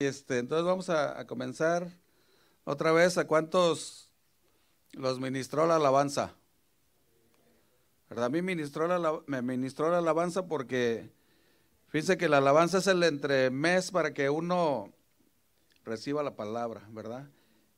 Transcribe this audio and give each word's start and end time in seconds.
Este, 0.00 0.38
entonces 0.38 0.64
vamos 0.64 0.90
a, 0.90 1.26
comenzar 1.26 1.88
otra 2.62 2.92
vez. 2.92 3.18
¿A 3.18 3.26
cuántos 3.26 4.08
los 4.92 5.18
ministró 5.18 5.66
la 5.66 5.74
alabanza? 5.74 6.36
¿Verdad? 8.08 8.26
A 8.26 8.28
mí 8.28 8.40
ministró 8.40 8.86
la, 8.86 9.20
me 9.26 9.42
ministró 9.42 9.90
la 9.90 9.98
alabanza 9.98 10.46
porque 10.46 11.10
fíjense 11.88 12.16
que 12.16 12.28
la 12.28 12.38
alabanza 12.38 12.78
es 12.78 12.86
el 12.86 13.02
entremés 13.02 13.90
para 13.90 14.14
que 14.14 14.30
uno 14.30 14.92
reciba 15.84 16.22
la 16.22 16.36
palabra, 16.36 16.86
¿verdad? 16.92 17.28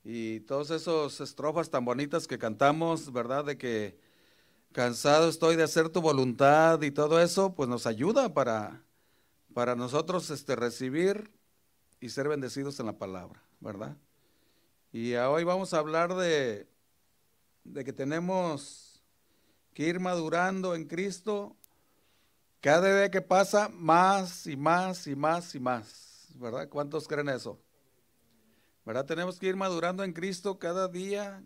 Y 0.05 0.41
todos 0.41 0.71
esos 0.73 1.23
estrofas 1.23 1.71
tan 1.71 1.87
bonitas 1.87 2.27
que 2.27 2.39
cantamos, 2.39 3.15
¿verdad? 3.15 3.47
De 3.47 3.57
que 3.57 3.99
cansado 4.73 5.31
estoy 5.31 5.57
de 5.57 5.63
hacer 5.63 5.89
tu 5.89 6.03
voluntad 6.03 6.83
y 6.83 6.91
todo 6.91 7.19
eso, 7.19 7.55
pues 7.55 7.67
nos 7.71 7.87
ayuda 7.87 8.35
para, 8.35 8.85
para 9.55 9.75
nosotros 9.75 10.29
este, 10.29 10.55
recibir 10.55 11.40
y 12.01 12.09
ser 12.09 12.29
bendecidos 12.29 12.81
en 12.81 12.87
la 12.87 12.99
palabra, 12.99 13.43
¿verdad? 13.61 13.97
Y 14.93 15.15
hoy 15.15 15.45
vamos 15.45 15.73
a 15.75 15.79
hablar 15.79 16.15
de, 16.15 16.67
de 17.65 17.85
que 17.85 17.93
tenemos 17.93 19.03
que 19.75 19.87
ir 19.87 20.01
madurando 20.01 20.75
en 20.75 20.87
Cristo 20.87 21.57
cada 22.61 22.95
día 22.95 23.11
que 23.11 23.23
pasa 23.23 23.69
más 23.69 24.47
y 24.47 24.57
más 24.57 25.07
y 25.07 25.15
más 25.15 25.55
y 25.55 25.61
más, 25.61 26.29
¿verdad? 26.35 26.69
¿Cuántos 26.69 27.07
creen 27.07 27.29
eso? 27.29 27.59
¿Verdad? 28.85 29.07
Tenemos 29.07 29.39
que 29.39 29.47
ir 29.47 29.57
madurando 29.57 30.03
en 30.03 30.13
Cristo 30.13 30.59
cada 30.59 30.89
día, 30.89 31.45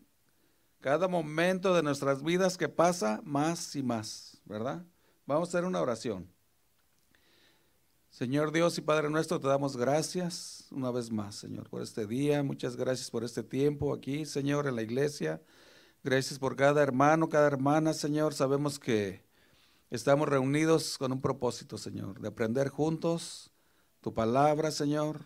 cada 0.81 1.09
momento 1.09 1.75
de 1.75 1.83
nuestras 1.83 2.23
vidas 2.23 2.57
que 2.57 2.69
pasa 2.69 3.21
más 3.25 3.77
y 3.77 3.83
más, 3.83 4.41
¿verdad? 4.45 4.85
Vamos 5.27 5.49
a 5.49 5.51
hacer 5.51 5.65
una 5.65 5.81
oración. 5.81 6.34
Señor 8.15 8.53
Dios 8.53 8.79
y 8.79 8.81
Padre 8.81 9.11
nuestro, 9.11 9.41
te 9.41 9.49
damos 9.49 9.77
gracias 9.77 10.69
una 10.71 10.93
vez 10.93 11.11
más, 11.11 11.35
Señor, 11.35 11.69
por 11.69 11.83
este 11.83 12.07
día. 12.07 12.45
Muchas 12.45 12.77
gracias 12.77 13.11
por 13.11 13.25
este 13.25 13.43
tiempo 13.43 13.93
aquí, 13.93 14.25
Señor, 14.25 14.69
en 14.69 14.77
la 14.77 14.83
iglesia. 14.83 15.43
Gracias 16.05 16.39
por 16.39 16.55
cada 16.55 16.81
hermano, 16.81 17.29
cada 17.29 17.49
hermana, 17.49 17.93
Señor. 17.93 18.33
Sabemos 18.33 18.79
que 18.79 19.25
estamos 19.91 20.29
reunidos 20.29 20.97
con 20.97 21.11
un 21.11 21.21
propósito, 21.21 21.77
Señor, 21.77 22.21
de 22.21 22.29
aprender 22.29 22.69
juntos 22.69 23.51
tu 24.01 24.15
palabra, 24.15 24.71
Señor. 24.71 25.23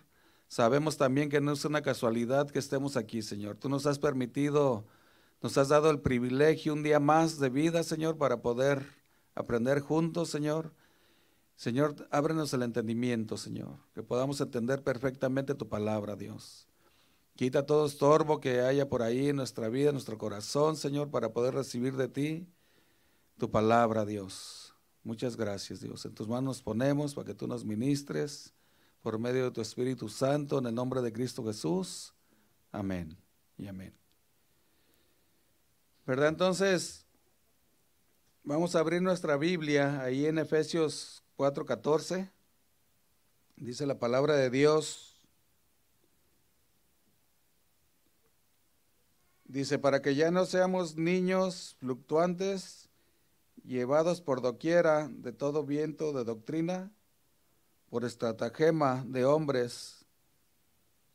Sabemos 0.46 0.96
también 0.96 1.28
que 1.28 1.42
no 1.42 1.52
es 1.52 1.66
una 1.66 1.82
casualidad 1.82 2.48
que 2.48 2.58
estemos 2.58 2.96
aquí, 2.96 3.20
Señor. 3.20 3.58
Tú 3.58 3.68
nos 3.68 3.84
has 3.84 3.98
permitido, 3.98 4.86
nos 5.42 5.58
has 5.58 5.68
dado 5.68 5.90
el 5.90 6.00
privilegio 6.00 6.72
un 6.72 6.82
día 6.82 7.00
más 7.00 7.38
de 7.38 7.50
vida, 7.50 7.82
Señor, 7.82 8.16
para 8.16 8.40
poder 8.40 8.82
aprender 9.34 9.80
juntos, 9.80 10.30
Señor 10.30 10.72
Señor, 11.58 12.06
ábrenos 12.12 12.54
el 12.54 12.62
entendimiento, 12.62 13.36
Señor, 13.36 13.80
que 13.92 14.04
podamos 14.04 14.40
entender 14.40 14.84
perfectamente 14.84 15.56
tu 15.56 15.68
palabra, 15.68 16.14
Dios. 16.14 16.68
Quita 17.34 17.66
todo 17.66 17.84
estorbo 17.84 18.38
que 18.38 18.60
haya 18.60 18.88
por 18.88 19.02
ahí 19.02 19.30
en 19.30 19.36
nuestra 19.36 19.68
vida, 19.68 19.88
en 19.88 19.96
nuestro 19.96 20.18
corazón, 20.18 20.76
Señor, 20.76 21.10
para 21.10 21.32
poder 21.32 21.54
recibir 21.54 21.96
de 21.96 22.06
ti 22.06 22.46
tu 23.38 23.50
palabra, 23.50 24.04
Dios. 24.04 24.72
Muchas 25.02 25.36
gracias, 25.36 25.80
Dios. 25.80 26.04
En 26.04 26.14
tus 26.14 26.28
manos 26.28 26.62
ponemos 26.62 27.12
para 27.12 27.26
que 27.26 27.34
tú 27.34 27.48
nos 27.48 27.64
ministres 27.64 28.54
por 29.02 29.18
medio 29.18 29.46
de 29.46 29.50
tu 29.50 29.60
Espíritu 29.60 30.08
Santo, 30.08 30.60
en 30.60 30.66
el 30.66 30.74
nombre 30.76 31.02
de 31.02 31.12
Cristo 31.12 31.44
Jesús. 31.44 32.14
Amén 32.70 33.18
y 33.56 33.66
amén. 33.66 33.92
¿Verdad? 36.06 36.28
Entonces, 36.28 37.04
vamos 38.44 38.76
a 38.76 38.78
abrir 38.78 39.02
nuestra 39.02 39.36
Biblia 39.36 40.00
ahí 40.02 40.26
en 40.26 40.38
Efesios 40.38 41.24
4.14, 41.38 42.28
dice 43.54 43.86
la 43.86 44.00
palabra 44.00 44.34
de 44.34 44.50
Dios, 44.50 45.20
dice, 49.44 49.78
para 49.78 50.02
que 50.02 50.16
ya 50.16 50.32
no 50.32 50.46
seamos 50.46 50.96
niños 50.96 51.76
fluctuantes, 51.78 52.88
llevados 53.64 54.20
por 54.20 54.42
doquiera 54.42 55.06
de 55.08 55.32
todo 55.32 55.64
viento 55.64 56.12
de 56.12 56.24
doctrina, 56.24 56.90
por 57.88 58.04
estratagema 58.04 59.04
de 59.06 59.24
hombres 59.24 60.04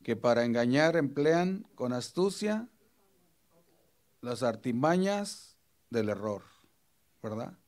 que 0.02 0.16
para 0.16 0.46
engañar 0.46 0.96
emplean 0.96 1.66
con 1.74 1.92
astucia 1.92 2.66
las 4.22 4.42
artimañas 4.42 5.58
del 5.90 6.08
error, 6.08 6.42
¿verdad? 7.22 7.58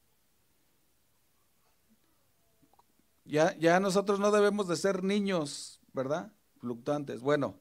Ya, 3.27 3.57
ya 3.59 3.81
nosotros 3.81 4.21
no 4.21 4.31
debemos 4.31 4.69
de 4.69 4.77
ser 4.77 5.03
niños, 5.03 5.81
¿verdad? 5.93 6.33
Fluctuantes. 6.59 7.21
Bueno, 7.21 7.59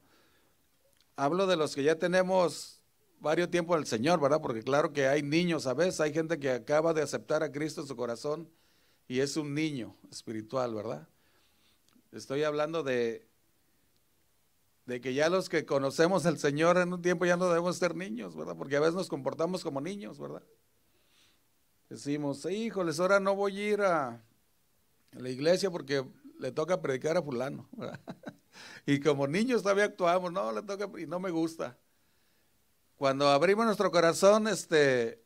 hablo 1.16 1.46
de 1.48 1.56
los 1.56 1.74
que 1.74 1.82
ya 1.82 1.98
tenemos 1.98 2.80
varios 3.18 3.50
tiempos 3.50 3.74
en 3.76 3.80
el 3.80 3.86
Señor, 3.86 4.20
¿verdad? 4.20 4.40
Porque 4.40 4.62
claro 4.62 4.92
que 4.92 5.08
hay 5.08 5.22
niños 5.22 5.66
a 5.66 5.74
veces, 5.74 6.00
hay 6.00 6.12
gente 6.12 6.38
que 6.38 6.50
acaba 6.50 6.94
de 6.94 7.02
aceptar 7.02 7.42
a 7.42 7.50
Cristo 7.50 7.80
en 7.80 7.88
su 7.88 7.96
corazón 7.96 8.48
y 9.08 9.20
es 9.20 9.36
un 9.36 9.54
niño 9.54 9.96
espiritual, 10.10 10.72
¿verdad? 10.72 11.08
Estoy 12.12 12.44
hablando 12.44 12.84
de, 12.84 13.26
de 14.84 15.00
que 15.00 15.14
ya 15.14 15.28
los 15.28 15.48
que 15.48 15.66
conocemos 15.66 16.26
al 16.26 16.38
Señor 16.38 16.78
en 16.78 16.92
un 16.92 17.02
tiempo 17.02 17.26
ya 17.26 17.36
no 17.36 17.48
debemos 17.48 17.76
ser 17.76 17.96
niños, 17.96 18.36
¿verdad? 18.36 18.56
Porque 18.56 18.76
a 18.76 18.80
veces 18.80 18.94
nos 18.94 19.08
comportamos 19.08 19.64
como 19.64 19.80
niños, 19.80 20.20
¿verdad? 20.20 20.44
Decimos, 21.88 22.44
híjoles, 22.44 23.00
ahora 23.00 23.18
no 23.18 23.34
voy 23.34 23.58
a 23.58 23.68
ir 23.68 23.80
a, 23.82 24.22
la 25.18 25.28
iglesia 25.28 25.70
porque 25.70 26.04
le 26.38 26.52
toca 26.52 26.80
predicar 26.80 27.16
a 27.16 27.22
fulano. 27.22 27.68
Y 28.86 29.00
como 29.00 29.26
niños 29.26 29.62
todavía 29.62 29.84
actuamos, 29.84 30.32
no, 30.32 30.50
le 30.52 30.62
toca 30.62 30.88
y 30.98 31.06
no 31.06 31.20
me 31.20 31.30
gusta. 31.30 31.76
Cuando 32.96 33.28
abrimos 33.28 33.66
nuestro 33.66 33.90
corazón, 33.90 34.48
este, 34.48 35.22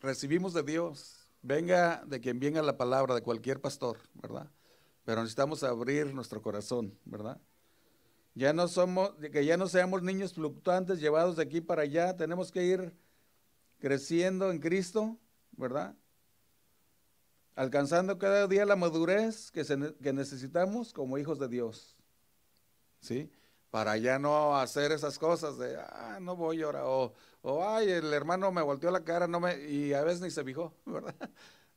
recibimos 0.00 0.54
de 0.54 0.62
Dios, 0.62 1.28
venga 1.42 2.02
de 2.06 2.20
quien 2.20 2.40
venga 2.40 2.62
la 2.62 2.76
palabra, 2.76 3.14
de 3.14 3.22
cualquier 3.22 3.60
pastor, 3.60 3.98
¿verdad? 4.14 4.50
Pero 5.04 5.20
necesitamos 5.20 5.62
abrir 5.62 6.12
nuestro 6.12 6.42
corazón, 6.42 6.98
¿verdad? 7.04 7.40
Ya 8.34 8.52
no 8.52 8.68
somos, 8.68 9.12
que 9.32 9.44
ya 9.44 9.56
no 9.56 9.68
seamos 9.68 10.02
niños 10.02 10.34
fluctuantes 10.34 11.00
llevados 11.00 11.36
de 11.36 11.42
aquí 11.42 11.60
para 11.60 11.82
allá, 11.82 12.16
tenemos 12.16 12.50
que 12.50 12.64
ir 12.64 12.92
creciendo 13.78 14.50
en 14.50 14.58
Cristo, 14.58 15.16
¿verdad? 15.52 15.94
Alcanzando 17.58 18.18
cada 18.18 18.46
día 18.46 18.64
la 18.64 18.76
madurez 18.76 19.50
que, 19.50 20.12
necesitamos 20.12 20.92
como 20.92 21.18
hijos 21.18 21.40
de 21.40 21.48
Dios. 21.48 21.96
¿Sí? 23.00 23.32
Para 23.70 23.96
ya 23.96 24.20
no 24.20 24.56
hacer 24.56 24.92
esas 24.92 25.18
cosas 25.18 25.58
de, 25.58 25.76
ah, 25.76 26.18
no 26.20 26.36
voy 26.36 26.62
ahora, 26.62 26.86
o, 26.86 27.12
o, 27.42 27.68
ay, 27.68 27.90
el 27.90 28.12
hermano 28.12 28.52
me 28.52 28.62
volteó 28.62 28.92
la 28.92 29.02
cara, 29.02 29.26
no 29.26 29.40
me, 29.40 29.68
y 29.68 29.92
a 29.92 30.04
veces 30.04 30.20
ni 30.20 30.30
se 30.30 30.44
fijó, 30.44 30.72
¿verdad? 30.86 31.14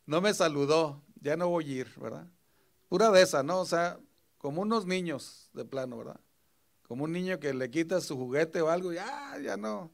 No 0.06 0.22
me 0.22 0.34
saludó, 0.36 1.02
ya 1.20 1.36
no 1.36 1.50
voy 1.50 1.66
a 1.66 1.76
ir, 1.80 1.92
¿verdad? 2.00 2.28
Pura 2.88 3.10
de 3.10 3.24
esa, 3.24 3.42
¿no? 3.42 3.60
O 3.60 3.66
sea, 3.66 4.00
como 4.38 4.62
unos 4.62 4.86
niños 4.86 5.50
de 5.54 5.66
plano, 5.66 5.98
¿verdad? 5.98 6.20
Como 6.88 7.06
un 7.06 7.12
niño 7.12 7.40
que 7.40 7.56
le 7.56 7.72
quita 7.72 8.02
su 8.02 8.16
juguete 8.16 8.62
o 8.62 8.70
algo 8.70 8.94
y, 8.94 9.00
ah, 9.00 9.40
ya 9.44 9.58
no, 9.58 9.92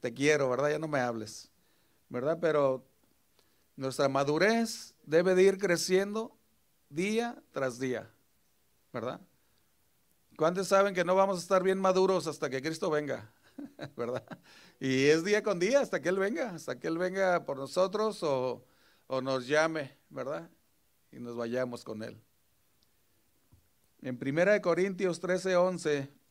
te 0.00 0.12
quiero, 0.12 0.50
¿verdad? 0.50 0.70
Ya 0.70 0.78
no 0.78 0.88
me 0.88 1.00
hables, 1.00 1.50
¿verdad? 2.10 2.38
Pero 2.40 2.84
nuestra 3.76 4.08
madurez 4.08 4.94
debe 5.04 5.34
de 5.34 5.42
ir 5.42 5.58
creciendo 5.58 6.36
día 6.88 7.42
tras 7.52 7.78
día, 7.78 8.10
¿verdad? 8.92 9.20
¿Cuántos 10.36 10.68
saben 10.68 10.94
que 10.94 11.04
no 11.04 11.14
vamos 11.14 11.38
a 11.38 11.42
estar 11.42 11.62
bien 11.62 11.78
maduros 11.78 12.26
hasta 12.26 12.50
que 12.50 12.62
Cristo 12.62 12.90
venga? 12.90 13.30
¿Verdad? 13.96 14.26
Y 14.80 15.06
es 15.06 15.24
día 15.24 15.42
con 15.42 15.58
día 15.58 15.80
hasta 15.80 16.02
que 16.02 16.08
Él 16.08 16.18
venga, 16.18 16.50
hasta 16.50 16.78
que 16.78 16.88
Él 16.88 16.98
venga 16.98 17.44
por 17.44 17.56
nosotros 17.56 18.22
o, 18.22 18.64
o 19.06 19.20
nos 19.20 19.46
llame, 19.46 19.96
¿verdad? 20.10 20.50
Y 21.12 21.20
nos 21.20 21.36
vayamos 21.36 21.84
con 21.84 22.02
Él. 22.02 22.20
En 24.02 24.18
1 24.20 24.60
Corintios 24.60 25.20
13, 25.20 25.56
11 25.56 26.23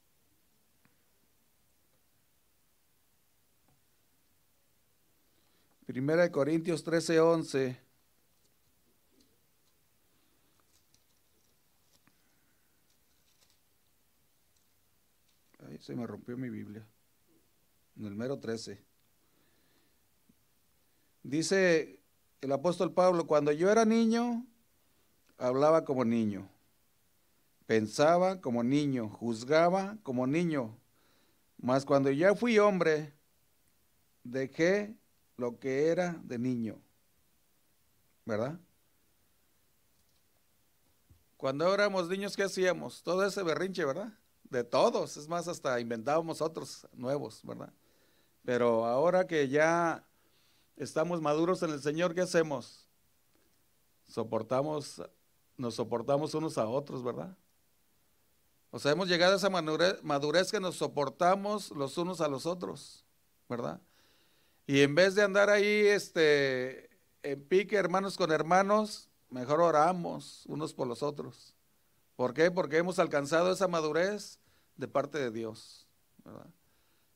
Primera 5.94 6.24
de 6.24 6.31
Corintios 6.31 6.84
13, 6.84 7.19
11. 7.19 7.78
Ahí 15.60 15.78
se 15.78 15.95
me 15.95 16.07
rompió 16.07 16.36
mi 16.36 16.50
Biblia. 16.50 16.84
En 17.95 18.07
el 18.07 18.16
mero 18.16 18.40
13. 18.40 18.84
Dice 21.22 22.00
el 22.42 22.51
apóstol 22.51 22.92
Pablo, 22.92 23.28
cuando 23.28 23.51
yo 23.51 23.69
era 23.69 23.86
niño, 23.86 24.48
hablaba 25.38 25.86
como 25.86 26.04
niño, 26.06 26.50
pensaba 27.68 28.42
como 28.42 28.63
niño, 28.63 29.10
juzgaba 29.10 30.00
como 30.01 30.25
niño, 30.25 30.75
mas 31.60 31.86
cuando 31.86 32.10
ya 32.10 32.34
fui 32.34 32.57
hombre, 32.57 33.13
dejé 34.24 34.95
lo 35.38 35.59
que 35.59 35.88
era 35.88 36.19
de 36.24 36.38
niño. 36.39 36.81
¿Verdad? 38.25 38.59
Cuando 41.38 41.74
éramos 41.74 42.07
niños, 42.07 42.35
¿qué 42.35 42.44
hacíamos? 42.44 43.03
Todo 43.03 43.25
ese 43.25 43.44
berrinche, 43.44 43.83
¿verdad? 43.83 44.13
de 44.53 44.63
todos, 44.63 45.18
es 45.18 45.27
más, 45.27 45.47
hasta 45.47 45.80
inventábamos 45.80 46.39
otros 46.39 46.88
nuevos, 46.94 47.41
¿verdad? 47.44 47.74
Pero 48.45 48.85
ahora 48.85 49.25
que 49.25 49.50
ya 49.50 50.07
estamos 50.77 51.21
maduros 51.21 51.63
en 51.63 51.71
el 51.71 51.81
Señor, 51.81 52.13
¿qué 52.13 52.21
hacemos? 52.21 52.88
Soportamos, 54.06 55.01
nos 55.57 55.75
soportamos 55.75 56.35
unos 56.35 56.57
a 56.57 56.68
otros, 56.68 57.03
¿verdad? 57.03 57.35
O 58.69 58.80
sea, 58.80 58.91
hemos 58.91 59.07
llegado 59.07 59.33
a 59.33 59.38
esa 59.38 59.50
madurez, 59.50 60.51
que 60.51 60.59
nos 60.59 60.75
soportamos 60.75 61.71
los 61.71 61.97
unos 61.97 62.21
a 62.21 62.27
los 62.27 62.45
otros, 62.45 63.03
¿verdad? 63.50 63.81
Y 64.65 64.81
en 64.81 64.95
vez 64.95 65.15
de 65.15 65.24
andar 65.24 65.50
ahí 65.50 65.88
este, 65.88 66.89
en 67.21 67.44
pique 67.44 67.75
hermanos 67.75 68.18
con 68.18 68.31
hermanos, 68.31 69.10
mejor 69.30 69.62
oramos 69.62 70.45
unos 70.48 70.74
por 70.74 70.88
los 70.88 71.04
otros. 71.04 71.54
¿Por 72.15 72.33
qué? 72.33 72.51
Porque 72.51 72.77
hemos 72.77 73.00
alcanzado 73.00 73.51
esa 73.51 73.68
madurez 73.68 74.39
de 74.77 74.88
parte 74.88 75.18
de 75.18 75.31
Dios. 75.31 75.88
¿verdad? 76.24 76.48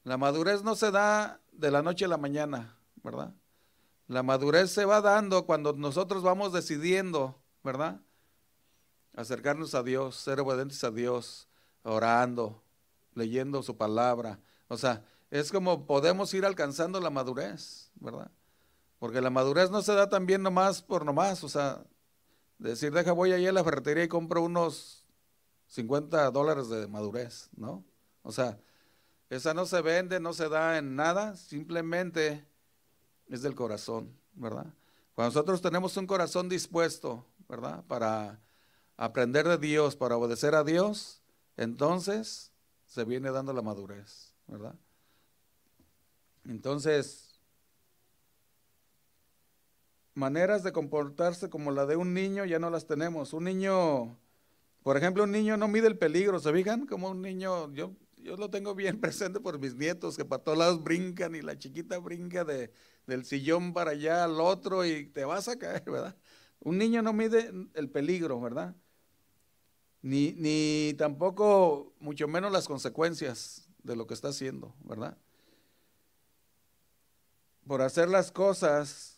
La 0.04 0.18
madurez 0.18 0.64
no 0.64 0.76
se 0.76 0.92
da 0.92 1.42
de 1.52 1.72
la 1.72 1.82
noche 1.82 2.06
a 2.06 2.08
la 2.08 2.18
mañana, 2.18 2.78
¿verdad? 3.04 3.34
La 4.08 4.24
madurez 4.24 4.72
se 4.72 4.86
va 4.86 5.02
dando 5.02 5.46
cuando 5.46 5.74
nosotros 5.74 6.24
vamos 6.24 6.54
decidiendo, 6.54 7.42
¿verdad? 7.64 8.02
Acercarnos 9.16 9.76
a 9.76 9.84
Dios, 9.84 10.16
ser 10.16 10.40
obedientes 10.40 10.84
a 10.84 10.92
Dios, 10.92 11.50
orando, 11.84 12.64
leyendo 13.14 13.64
su 13.64 13.76
palabra. 13.76 14.40
O 14.70 14.78
sea, 14.78 15.04
es 15.30 15.52
como 15.52 15.86
podemos 15.86 16.34
ir 16.34 16.46
alcanzando 16.46 17.00
la 17.00 17.10
madurez, 17.10 17.92
¿verdad? 17.96 18.32
Porque 19.00 19.22
la 19.22 19.30
madurez 19.30 19.70
no 19.70 19.82
se 19.82 19.94
da 19.94 20.10
también 20.10 20.42
nomás 20.42 20.82
por 20.82 21.06
nomás, 21.06 21.44
o 21.44 21.50
sea, 21.50 21.86
decir, 22.58 22.92
deja, 22.92 23.12
voy 23.12 23.32
allá 23.32 23.50
a 23.50 23.54
la 23.54 23.64
ferretería 23.64 24.04
y 24.04 24.08
compro 24.08 24.42
unos 24.42 25.06
50 25.68 26.32
dólares 26.32 26.70
de 26.70 26.88
madurez, 26.88 27.50
¿no? 27.56 27.84
O 28.24 28.32
sea, 28.32 28.60
esa 29.30 29.54
no 29.54 29.66
se 29.66 29.82
vende, 29.82 30.20
no 30.20 30.34
se 30.34 30.50
da 30.50 30.78
en 30.78 30.96
nada, 30.96 31.36
simplemente 31.36 32.48
es 33.28 33.42
del 33.42 33.56
corazón, 33.56 34.18
¿verdad? 34.34 34.74
Cuando 35.14 35.34
nosotros 35.34 35.62
tenemos 35.62 35.98
un 35.98 36.08
corazón 36.08 36.48
dispuesto, 36.48 37.26
¿verdad? 37.50 37.84
Para 37.88 38.40
aprender 38.96 39.48
de 39.48 39.58
Dios, 39.58 39.96
para 39.96 40.16
obedecer 40.16 40.56
a 40.56 40.64
Dios, 40.64 41.22
entonces 41.58 42.52
se 42.86 43.04
viene 43.04 43.32
dando 43.32 43.52
la 43.52 43.62
madurez, 43.62 44.34
¿verdad? 44.48 44.76
Entonces, 46.48 47.40
maneras 50.14 50.64
de 50.64 50.72
comportarse 50.72 51.50
como 51.50 51.72
la 51.72 51.86
de 51.86 51.96
un 51.96 52.14
niño 52.14 52.46
ya 52.46 52.60
no 52.60 52.70
las 52.70 52.88
tenemos. 52.88 53.34
Un 53.34 53.46
niño, 53.46 54.18
por 54.84 54.98
ejemplo, 54.98 55.24
un 55.24 55.32
niño 55.32 55.58
no 55.58 55.68
mide 55.68 55.88
el 55.88 55.98
peligro, 55.98 56.40
¿se 56.40 56.52
fijan? 56.54 56.88
Como 56.88 57.10
un 57.10 57.22
niño, 57.22 57.72
yo, 57.74 57.96
yo 58.18 58.36
lo 58.38 58.50
tengo 58.50 58.76
bien 58.76 59.00
presente 59.02 59.40
por 59.40 59.60
mis 59.60 59.76
nietos 59.76 60.18
que 60.18 60.26
para 60.26 60.44
todos 60.44 60.58
lados 60.58 60.84
brincan 60.84 61.36
y 61.36 61.42
la 61.42 61.58
chiquita 61.58 62.00
brinca 62.00 62.44
de, 62.44 62.72
del 63.06 63.26
sillón 63.26 63.74
para 63.74 63.92
allá 63.92 64.24
al 64.24 64.40
otro 64.42 64.86
y 64.86 65.06
te 65.08 65.26
vas 65.26 65.48
a 65.48 65.58
caer, 65.60 65.84
¿verdad? 65.86 66.16
Un 66.60 66.78
niño 66.78 67.02
no 67.02 67.14
mide 67.14 67.52
el 67.76 67.90
peligro, 67.90 68.42
¿verdad? 68.42 68.76
Ni, 70.02 70.34
ni 70.34 70.94
tampoco, 70.98 71.94
mucho 72.00 72.28
menos 72.28 72.52
las 72.52 72.68
consecuencias 72.68 73.70
de 73.84 73.96
lo 73.96 74.08
que 74.08 74.14
está 74.14 74.30
haciendo, 74.30 74.74
¿verdad? 74.84 75.18
Por 77.68 77.82
hacer 77.82 78.08
las 78.08 78.32
cosas 78.32 79.18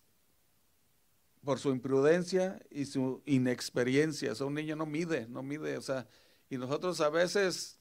por 1.44 1.60
su 1.60 1.70
imprudencia 1.70 2.60
y 2.70 2.86
su 2.86 3.22
inexperiencia. 3.26 4.32
O 4.32 4.36
sea, 4.36 4.48
un 4.48 4.56
niño 4.56 4.76
no 4.76 4.86
mide, 4.86 5.28
no 5.28 5.42
mide, 5.42 5.78
o 5.78 5.82
sea, 5.82 6.08
y 6.50 6.58
nosotros 6.58 7.00
a 7.02 7.10
veces, 7.10 7.80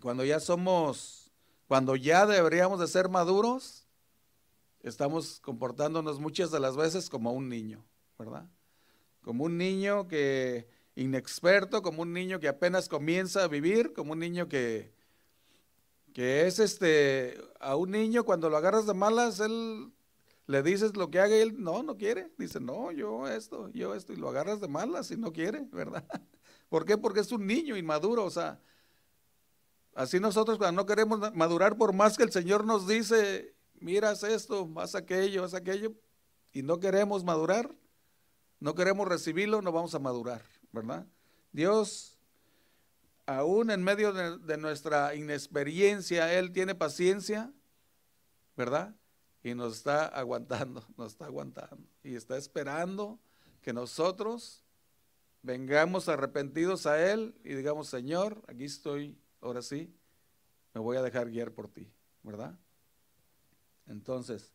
cuando 0.00 0.24
ya 0.24 0.40
somos, 0.40 1.30
cuando 1.66 1.96
ya 1.96 2.26
deberíamos 2.26 2.80
de 2.80 2.86
ser 2.86 3.08
maduros, 3.08 3.86
estamos 4.82 5.40
comportándonos 5.40 6.18
muchas 6.20 6.50
de 6.50 6.60
las 6.60 6.76
veces 6.76 7.10
como 7.10 7.32
un 7.32 7.48
niño, 7.48 7.84
¿verdad? 8.18 8.48
Como 9.20 9.44
un 9.44 9.58
niño 9.58 10.08
que 10.08 10.68
inexperto, 10.94 11.82
como 11.82 12.02
un 12.02 12.12
niño 12.12 12.40
que 12.40 12.48
apenas 12.48 12.88
comienza 12.88 13.44
a 13.44 13.48
vivir, 13.48 13.92
como 13.92 14.12
un 14.12 14.20
niño 14.20 14.48
que, 14.48 14.92
que 16.12 16.46
es 16.46 16.58
este, 16.58 17.38
a 17.60 17.76
un 17.76 17.90
niño 17.90 18.24
cuando 18.24 18.50
lo 18.50 18.56
agarras 18.56 18.86
de 18.86 18.94
malas, 18.94 19.40
él 19.40 19.92
le 20.46 20.62
dices 20.62 20.96
lo 20.96 21.10
que 21.10 21.20
haga 21.20 21.36
y 21.36 21.40
él 21.40 21.62
no, 21.62 21.82
no 21.82 21.96
quiere. 21.96 22.32
Dice, 22.38 22.58
no, 22.58 22.90
yo 22.90 23.28
esto, 23.28 23.68
yo 23.70 23.94
esto, 23.94 24.12
y 24.12 24.16
lo 24.16 24.28
agarras 24.28 24.60
de 24.60 24.68
malas 24.68 25.10
y 25.10 25.16
no 25.16 25.32
quiere, 25.32 25.66
¿verdad? 25.70 26.04
¿Por 26.68 26.84
qué? 26.84 26.98
Porque 26.98 27.20
es 27.20 27.32
un 27.32 27.46
niño 27.46 27.76
inmaduro, 27.76 28.24
o 28.24 28.30
sea, 28.30 28.60
así 29.94 30.20
nosotros 30.20 30.58
cuando 30.58 30.82
no 30.82 30.86
queremos 30.86 31.34
madurar, 31.34 31.76
por 31.76 31.92
más 31.92 32.16
que 32.16 32.24
el 32.24 32.32
Señor 32.32 32.64
nos 32.64 32.86
dice, 32.86 33.54
miras 33.80 34.22
esto, 34.22 34.70
haz 34.76 34.94
aquello, 34.94 35.44
haz 35.44 35.54
aquello, 35.54 35.92
y 36.52 36.62
no 36.62 36.80
queremos 36.80 37.24
madurar, 37.24 37.74
no 38.60 38.74
queremos 38.74 39.06
recibirlo, 39.06 39.62
no 39.62 39.72
vamos 39.72 39.94
a 39.94 39.98
madurar, 39.98 40.42
¿verdad? 40.72 41.06
Dios, 41.52 42.17
aún 43.28 43.70
en 43.70 43.84
medio 43.84 44.14
de, 44.14 44.56
nuestra 44.56 45.14
inexperiencia, 45.14 46.32
Él 46.32 46.50
tiene 46.50 46.74
paciencia, 46.74 47.52
¿verdad? 48.56 48.94
y 49.42 49.54
nos 49.54 49.76
está 49.76 50.06
aguantando, 50.06 50.82
nos 50.96 51.12
está 51.12 51.26
aguantando 51.26 51.86
y 52.02 52.14
está 52.14 52.38
esperando 52.38 53.18
que 53.60 53.74
nosotros 53.74 54.64
vengamos 55.42 56.08
arrepentidos 56.08 56.86
a 56.86 57.12
Él 57.12 57.34
y 57.44 57.54
digamos, 57.54 57.88
Señor, 57.88 58.42
aquí 58.48 58.64
estoy, 58.64 59.20
ahora 59.42 59.60
sí, 59.60 59.94
me 60.72 60.80
voy 60.80 60.96
a 60.96 61.02
dejar 61.02 61.30
guiar 61.30 61.52
por 61.52 61.68
ti, 61.68 61.86
¿verdad? 62.22 62.58
Entonces, 63.86 64.54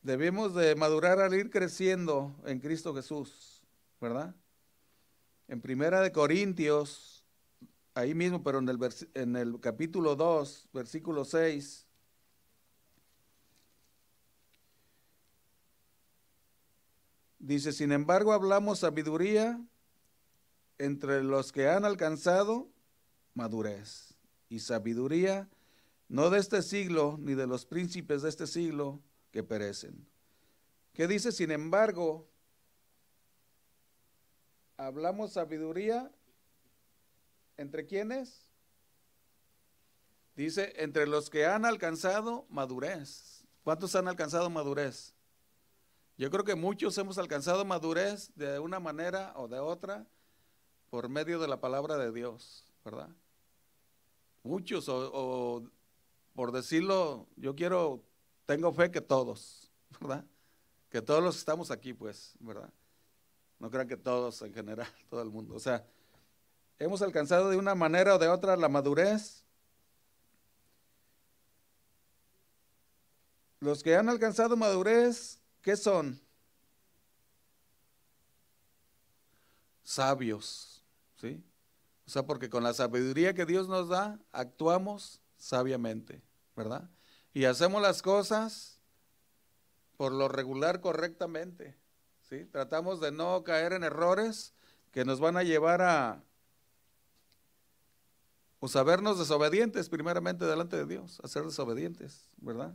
debemos 0.00 0.54
de 0.54 0.74
madurar 0.74 1.20
al 1.20 1.34
ir 1.34 1.50
creciendo 1.50 2.34
en 2.46 2.60
Cristo 2.60 2.94
Jesús, 2.94 3.62
¿verdad? 4.00 4.34
En 5.48 5.60
Primera 5.60 6.00
de 6.00 6.12
Corintios, 6.12 7.11
ahí 7.94 8.14
mismo, 8.14 8.42
pero 8.42 8.58
en 8.58 8.68
el, 8.68 8.78
en 9.14 9.36
el 9.36 9.60
capítulo 9.60 10.16
2, 10.16 10.68
versículo 10.72 11.24
6, 11.24 11.86
Dice, 17.42 17.72
sin 17.72 17.90
embargo, 17.90 18.32
hablamos 18.32 18.78
sabiduría 18.78 19.60
entre 20.78 21.24
los 21.24 21.50
que 21.50 21.68
han 21.68 21.84
alcanzado 21.84 22.68
madurez. 23.34 24.14
Y 24.48 24.60
sabiduría 24.60 25.48
no 26.08 26.30
de 26.30 26.38
este 26.38 26.62
siglo, 26.62 27.16
ni 27.18 27.34
de 27.34 27.48
los 27.48 27.66
príncipes 27.66 28.22
de 28.22 28.28
este 28.28 28.46
siglo 28.46 29.00
que 29.32 29.42
perecen. 29.42 30.06
¿Qué 30.92 31.08
dice? 31.08 31.32
Sin 31.32 31.50
embargo, 31.50 32.28
hablamos 34.76 35.32
sabiduría 35.32 36.12
entre 37.56 37.86
quienes? 37.86 38.46
Dice, 40.34 40.72
entre 40.76 41.06
los 41.06 41.28
que 41.28 41.46
han 41.46 41.64
alcanzado 41.64 42.46
madurez. 42.48 43.44
¿Cuántos 43.64 43.94
han 43.94 44.08
alcanzado 44.08 44.50
madurez? 44.50 45.14
Yo 46.16 46.30
creo 46.30 46.44
que 46.44 46.54
muchos 46.54 46.96
hemos 46.98 47.18
alcanzado 47.18 47.64
madurez 47.64 48.32
de 48.34 48.58
una 48.58 48.80
manera 48.80 49.32
o 49.36 49.48
de 49.48 49.58
otra 49.58 50.06
por 50.90 51.08
medio 51.08 51.38
de 51.38 51.48
la 51.48 51.60
palabra 51.60 51.96
de 51.96 52.12
Dios, 52.12 52.64
¿verdad? 52.84 53.08
Muchos, 54.42 54.88
o, 54.88 55.62
por 56.34 56.52
decirlo, 56.52 57.26
yo 57.36 57.54
quiero, 57.54 58.02
tengo 58.46 58.72
fe 58.72 58.90
que 58.90 59.00
todos, 59.00 59.70
¿verdad? 60.00 60.24
Que 60.90 61.00
todos 61.00 61.22
los 61.22 61.36
que 61.36 61.40
estamos 61.40 61.70
aquí, 61.70 61.94
pues, 61.94 62.34
¿verdad? 62.40 62.72
No 63.58 63.70
crean 63.70 63.88
que 63.88 63.96
todos 63.96 64.42
en 64.42 64.52
general, 64.52 64.88
todo 65.08 65.22
el 65.22 65.30
mundo. 65.30 65.54
O 65.54 65.60
sea, 65.60 65.86
hemos 66.84 67.02
alcanzado 67.02 67.50
de 67.50 67.56
una 67.56 67.74
manera 67.74 68.14
o 68.14 68.18
de 68.18 68.28
otra 68.28 68.56
la 68.56 68.68
madurez. 68.68 69.44
Los 73.60 73.82
que 73.82 73.94
han 73.96 74.08
alcanzado 74.08 74.56
madurez 74.56 75.42
¿Qué 75.62 75.76
son? 75.76 76.20
Sabios, 79.84 80.82
¿sí? 81.20 81.42
O 82.06 82.10
sea, 82.10 82.24
porque 82.24 82.50
con 82.50 82.64
la 82.64 82.74
sabiduría 82.74 83.32
que 83.32 83.46
Dios 83.46 83.68
nos 83.68 83.88
da, 83.88 84.18
actuamos 84.32 85.20
sabiamente, 85.36 86.20
¿verdad? 86.56 86.90
Y 87.32 87.44
hacemos 87.44 87.80
las 87.80 88.02
cosas 88.02 88.80
por 89.96 90.12
lo 90.12 90.28
regular 90.28 90.80
correctamente, 90.80 91.76
¿sí? 92.22 92.44
Tratamos 92.46 93.00
de 93.00 93.12
no 93.12 93.44
caer 93.44 93.72
en 93.72 93.84
errores 93.84 94.52
que 94.90 95.04
nos 95.04 95.20
van 95.20 95.36
a 95.36 95.44
llevar 95.44 95.80
a, 95.82 96.24
a 98.76 98.84
vernos 98.84 99.18
desobedientes 99.18 99.88
primeramente 99.88 100.44
delante 100.44 100.76
de 100.76 100.86
Dios, 100.86 101.20
a 101.24 101.28
desobedientes, 101.40 102.30
¿verdad? 102.36 102.72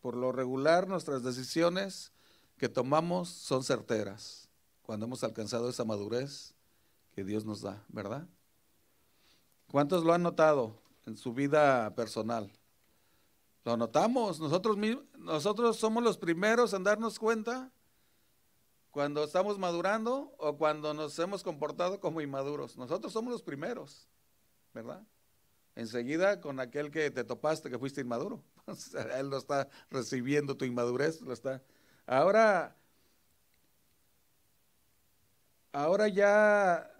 Por 0.00 0.16
lo 0.16 0.32
regular, 0.32 0.88
nuestras 0.88 1.22
decisiones 1.22 2.12
que 2.56 2.70
tomamos 2.70 3.28
son 3.28 3.62
certeras 3.62 4.48
cuando 4.80 5.04
hemos 5.04 5.22
alcanzado 5.22 5.68
esa 5.68 5.84
madurez 5.84 6.54
que 7.14 7.24
Dios 7.24 7.44
nos 7.44 7.60
da, 7.60 7.84
¿verdad? 7.88 8.26
¿Cuántos 9.70 10.02
lo 10.02 10.14
han 10.14 10.22
notado 10.22 10.80
en 11.04 11.18
su 11.18 11.34
vida 11.34 11.94
personal? 11.94 12.50
Lo 13.64 13.76
notamos, 13.76 14.40
nosotros, 14.40 14.78
nosotros 15.18 15.76
somos 15.76 16.02
los 16.02 16.16
primeros 16.16 16.72
en 16.72 16.84
darnos 16.84 17.18
cuenta 17.18 17.70
cuando 18.96 19.24
estamos 19.24 19.58
madurando 19.58 20.34
o 20.38 20.56
cuando 20.56 20.94
nos 20.94 21.18
hemos 21.18 21.42
comportado 21.42 22.00
como 22.00 22.22
inmaduros. 22.22 22.78
Nosotros 22.78 23.12
somos 23.12 23.30
los 23.30 23.42
primeros, 23.42 24.08
¿verdad? 24.72 25.06
Enseguida 25.74 26.40
con 26.40 26.60
aquel 26.60 26.90
que 26.90 27.10
te 27.10 27.22
topaste 27.22 27.68
que 27.68 27.78
fuiste 27.78 28.00
inmaduro. 28.00 28.42
Él 29.18 29.28
lo 29.28 29.36
está 29.36 29.68
recibiendo 29.90 30.56
tu 30.56 30.64
inmadurez, 30.64 31.20
lo 31.20 31.34
está. 31.34 31.62
Ahora, 32.06 32.74
ahora 35.72 36.08
ya 36.08 36.90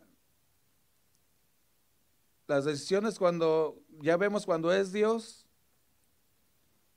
las 2.47 2.67
decisiones 2.67 3.19
cuando 3.19 3.83
ya 4.03 4.19
vemos 4.19 4.45
cuando 4.45 4.71
es 4.71 4.93
Dios 4.93 5.47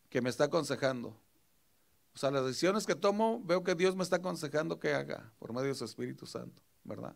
que 0.09 0.19
me 0.19 0.29
está 0.29 0.43
aconsejando. 0.43 1.17
O 2.19 2.21
sea, 2.21 2.31
las 2.31 2.43
decisiones 2.43 2.85
que 2.85 2.95
tomo, 2.95 3.41
veo 3.45 3.63
que 3.63 3.75
Dios 3.75 3.95
me 3.95 4.03
está 4.03 4.17
aconsejando 4.17 4.77
que 4.77 4.93
haga 4.93 5.31
por 5.39 5.53
medio 5.53 5.69
de 5.69 5.75
su 5.75 5.85
Espíritu 5.85 6.25
Santo, 6.25 6.61
¿verdad? 6.83 7.15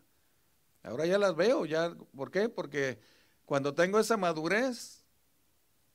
Ahora 0.81 1.05
ya 1.05 1.17
las 1.17 1.35
veo, 1.35 1.65
ya, 1.65 1.93
¿por 2.15 2.31
qué? 2.31 2.47
Porque 2.47 3.01
cuando 3.43 3.73
tengo 3.73 3.99
esa 3.99 4.15
madurez, 4.15 5.03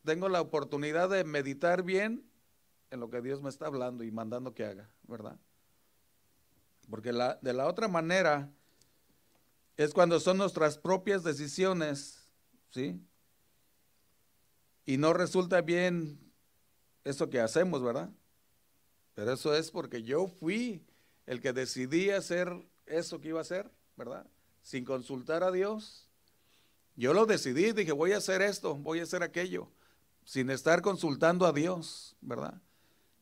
tengo 0.05 0.29
la 0.29 0.43
oportunidad 0.43 1.09
de 1.09 1.25
meditar 1.25 1.85
bien 1.85 2.31
en 2.91 3.00
lo 3.00 3.09
que 3.09 3.23
Dios 3.23 3.41
me 3.41 3.49
está 3.49 3.65
hablando 3.65 4.05
y 4.05 4.11
mandando 4.11 4.53
que 4.53 4.67
haga, 4.67 4.91
¿verdad? 5.05 5.38
Porque 6.91 7.11
de 7.11 7.53
la 7.55 7.67
otra 7.67 7.88
manera 7.88 8.53
es 9.79 9.95
cuando 9.95 10.21
son 10.21 10.37
nuestras 10.37 10.77
propias 10.77 11.25
decisiones, 11.25 12.29
¿sí? 12.69 13.00
Y 14.85 14.99
no 14.99 15.15
resulta 15.15 15.62
bien 15.62 16.31
eso 17.05 17.31
que 17.31 17.41
hacemos, 17.41 17.83
¿verdad? 17.83 18.11
Pero 19.18 19.32
eso 19.32 19.52
es 19.52 19.72
porque 19.72 20.04
yo 20.04 20.28
fui 20.28 20.80
el 21.26 21.40
que 21.40 21.52
decidí 21.52 22.10
hacer 22.10 22.52
eso 22.87 23.20
que 23.20 23.30
iba 23.30 23.40
a 23.40 23.42
hacer, 23.42 23.68
¿verdad? 23.96 24.25
Sin 24.62 24.84
consultar 24.84 25.42
a 25.42 25.50
Dios. 25.50 26.08
Yo 26.94 27.12
lo 27.12 27.26
decidí, 27.26 27.72
dije, 27.72 27.90
voy 27.90 28.12
a 28.12 28.18
hacer 28.18 28.42
esto, 28.42 28.76
voy 28.76 29.00
a 29.00 29.02
hacer 29.02 29.25
aquello, 29.25 29.72
sin 30.22 30.50
estar 30.50 30.82
consultando 30.82 31.46
a 31.46 31.52
Dios, 31.52 32.14
¿verdad? 32.20 32.62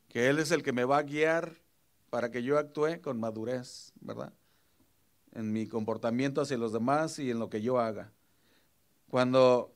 Que 0.09 0.29
Él 0.29 0.39
es 0.39 0.51
el 0.51 0.63
que 0.63 0.75
me 0.75 0.85
va 0.85 0.99
a 0.99 1.03
guiar 1.03 1.57
para 2.11 2.31
que 2.31 2.43
yo 2.43 2.59
actúe 2.59 3.01
con 3.01 3.19
madurez, 3.19 3.95
¿verdad? 3.99 4.35
En 5.33 5.51
mi 5.51 5.67
comportamiento 5.67 6.43
hacia 6.43 6.59
los 6.59 6.75
demás 6.75 7.19
y 7.19 7.31
en 7.31 7.39
lo 7.39 7.49
que 7.49 7.63
yo 7.63 7.81
haga. 7.81 8.13
Cuando, 9.09 9.75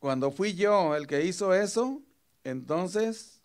cuando 0.00 0.32
fui 0.32 0.54
yo 0.54 0.96
el 0.96 1.06
que 1.06 1.24
hizo 1.24 1.54
eso, 1.54 2.02
entonces 2.42 3.39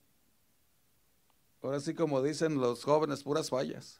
Ahora 1.66 1.80
sí, 1.80 1.96
como 1.96 2.22
dicen 2.22 2.62
los 2.62 2.84
jóvenes, 2.84 3.24
puras 3.24 3.50
fallas. 3.50 4.00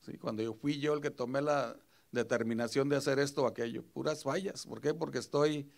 ¿sí? 0.00 0.16
Cuando 0.16 0.44
yo 0.44 0.54
fui 0.54 0.78
yo 0.78 0.94
el 0.94 1.00
que 1.00 1.10
tomé 1.10 1.42
la 1.42 1.76
determinación 2.12 2.88
de 2.88 2.94
hacer 2.94 3.18
esto 3.18 3.42
o 3.42 3.46
aquello, 3.48 3.82
puras 3.82 4.22
fallas. 4.22 4.64
¿Por 4.64 4.80
qué? 4.80 4.94
Porque 4.94 5.18
estoy 5.18 5.68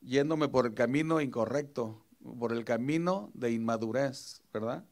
yéndome 0.00 0.48
por 0.48 0.64
el 0.64 0.72
camino 0.72 1.20
incorrecto, 1.20 2.06
por 2.38 2.52
el 2.52 2.64
camino 2.64 3.30
de 3.34 3.52
inmadurez, 3.52 4.40
¿verdad? 4.50 4.82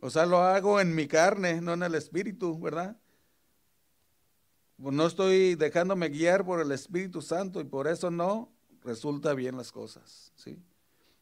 O 0.00 0.08
sea, 0.08 0.24
lo 0.24 0.38
hago 0.38 0.80
en 0.80 0.94
mi 0.94 1.06
carne, 1.06 1.60
no 1.60 1.74
en 1.74 1.82
el 1.82 1.94
espíritu, 1.94 2.58
¿verdad? 2.58 2.96
No 4.78 5.06
estoy 5.06 5.54
dejándome 5.54 6.08
guiar 6.08 6.46
por 6.46 6.60
el 6.60 6.72
Espíritu 6.72 7.20
Santo 7.20 7.60
y 7.60 7.64
por 7.64 7.86
eso 7.86 8.10
no 8.10 8.52
resulta 8.84 9.34
bien 9.34 9.56
las 9.56 9.70
cosas, 9.70 10.32
¿sí? 10.34 10.62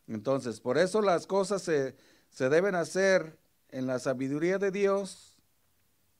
Entonces, 0.06 0.60
por 0.60 0.78
eso 0.78 1.00
las 1.00 1.26
cosas 1.26 1.62
se, 1.62 1.96
se 2.30 2.48
deben 2.48 2.74
hacer 2.74 3.38
en 3.70 3.86
la 3.86 3.98
sabiduría 3.98 4.58
de 4.58 4.70
Dios, 4.70 5.36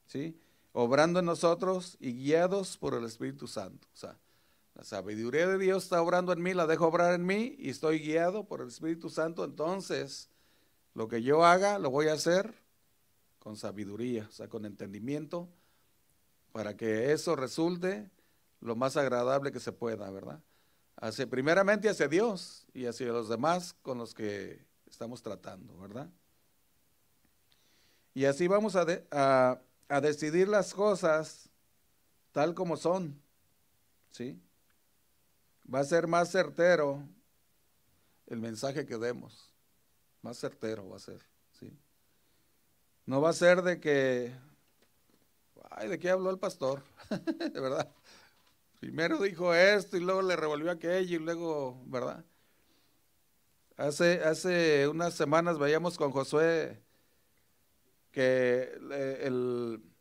¿sí? 0.07 0.39
Obrando 0.73 1.21
en 1.21 1.27
nosotros 1.27 1.97
y 2.01 2.13
guiados 2.13 2.77
por 2.77 2.95
el 2.95 3.05
Espíritu 3.05 3.47
Santo. 3.47 3.87
O 3.95 3.97
sea, 3.97 4.19
la 4.75 4.85
sabiduría 4.85 5.47
de 5.47 5.59
Dios 5.59 5.85
está 5.85 6.03
obrando 6.03 6.33
en 6.33 6.43
mí, 6.43 6.53
la 6.53 6.67
dejo 6.67 6.87
obrar 6.87 7.15
en 7.15 7.25
mí 7.25 7.57
y 7.59 7.71
estoy 7.71 7.99
guiado 7.99 8.45
por 8.45 8.61
el 8.61 8.69
Espíritu 8.69 9.09
Santo. 9.09 9.45
Entonces, 9.45 10.29
lo 10.93 11.09
que 11.09 11.23
yo 11.23 11.45
haga, 11.45 11.79
lo 11.79 11.91
voy 11.91 12.09
a 12.09 12.13
hacer 12.13 12.55
con 13.39 13.57
sabiduría, 13.57 14.27
o 14.29 14.33
sea, 14.33 14.49
con 14.49 14.67
entendimiento, 14.67 15.49
para 16.53 16.77
que 16.77 17.13
eso 17.13 17.37
resulte 17.37 18.11
lo 18.61 18.77
más 18.77 18.97
agradable 18.97 19.53
que 19.53 19.61
se 19.61 19.73
pueda, 19.73 20.11
¿verdad? 20.11 20.43
Hacia, 20.97 21.27
primeramente 21.27 21.89
hacia 21.89 22.09
Dios 22.09 22.67
y 22.75 22.87
hacia 22.87 23.07
los 23.09 23.29
demás 23.29 23.75
con 23.83 23.99
los 23.99 24.15
que 24.15 24.67
estamos 24.97 25.23
tratando, 25.23 25.77
¿verdad? 25.77 26.09
Y 28.15 28.25
así 28.25 28.49
vamos 28.49 28.77
a, 28.77 28.87
a, 29.91 30.01
decidir 30.01 30.49
las 30.49 30.73
cosas 30.73 31.51
tal 32.33 32.55
como 32.55 32.79
son, 32.79 33.21
¿sí? 34.11 34.41
Va 35.73 35.81
a 35.81 35.85
ser 35.85 36.07
más 36.07 36.31
certero 36.31 37.07
el 38.27 38.41
mensaje 38.41 38.87
que 38.87 38.97
demos, 38.97 39.53
más 40.23 40.39
certero 40.39 40.89
va 40.89 40.97
a 40.97 41.01
ser, 41.01 41.21
¿sí? 41.53 41.79
No 43.05 43.21
va 43.21 43.29
a 43.29 43.35
ser 43.35 43.61
de 43.61 43.79
que, 43.79 44.35
ay, 45.73 45.89
¿de 45.89 45.99
qué 45.99 46.09
habló 46.09 46.31
el 46.31 46.39
pastor? 46.39 46.83
de 47.11 47.51
verdad. 47.61 47.93
Primero 48.81 49.19
dijo 49.19 49.53
esto 49.53 49.99
y 49.99 50.01
luego 50.01 50.23
le 50.23 50.37
revolvió 50.37 50.71
aquello 50.71 51.17
y 51.17 51.23
luego, 51.23 51.83
¿verdad? 51.85 52.25
Hace, 53.77 54.23
hace 54.25 54.89
unas 54.89 55.15
semanas 55.15 55.59
veíamos 55.59 55.99
con 55.99 56.11
Josué 56.11 56.83
que 58.11 58.73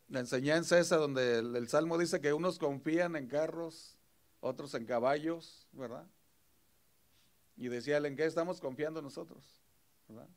la 0.08 0.20
enseñanza 0.20 0.78
esa 0.78 0.96
donde 0.96 1.38
el, 1.40 1.68
Salmo 1.68 1.98
dice 1.98 2.22
que 2.22 2.32
unos 2.32 2.58
confían 2.58 3.16
en 3.16 3.28
carros, 3.28 3.98
otros 4.40 4.72
en 4.74 4.86
caballos, 4.86 5.68
¿verdad? 5.72 6.06
Y 7.56 7.68
decía 7.68 7.98
¿en 7.98 8.16
qué 8.16 8.24
estamos 8.24 8.60
confiando 8.60 9.02
nosotros? 9.02 9.44
¿verdad? 10.08 10.28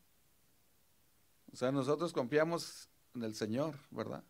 O 1.54 1.56
sea, 1.56 1.72
nosotros 1.72 2.12
confiamos 2.12 2.90
en 3.16 3.24
el 3.24 3.36
Señor, 3.36 3.76
¿verdad? 3.90 4.24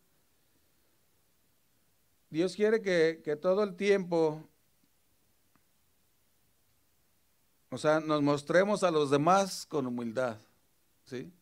Dios 2.28 2.54
quiere 2.54 2.80
que, 2.80 3.22
que 3.24 3.34
todo 3.34 3.64
el 3.64 3.74
tiempo 3.74 4.49
O 7.70 7.78
sea, 7.78 8.00
nos 8.00 8.20
mostremos 8.20 8.82
a 8.82 8.90
los 8.90 9.10
demás 9.10 9.64
con 9.64 9.86
humildad, 9.86 10.36
¿sí? 11.04 11.32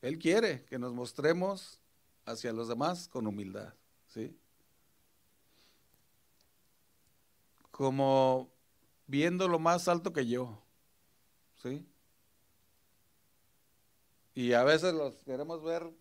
Él 0.00 0.18
quiere 0.18 0.64
que 0.64 0.78
nos 0.78 0.94
mostremos 0.94 1.78
hacia 2.24 2.52
los 2.52 2.66
demás 2.66 3.08
con 3.08 3.26
humildad, 3.26 3.74
¿sí? 4.08 4.34
Como 7.70 8.50
viendo 9.06 9.48
lo 9.48 9.58
más 9.58 9.86
alto 9.86 10.14
que 10.14 10.26
yo, 10.26 10.58
¿sí? 11.62 11.86
Y 14.34 14.54
a 14.54 14.64
veces 14.64 14.94
los 14.94 15.14
queremos 15.24 15.62
ver 15.62 15.92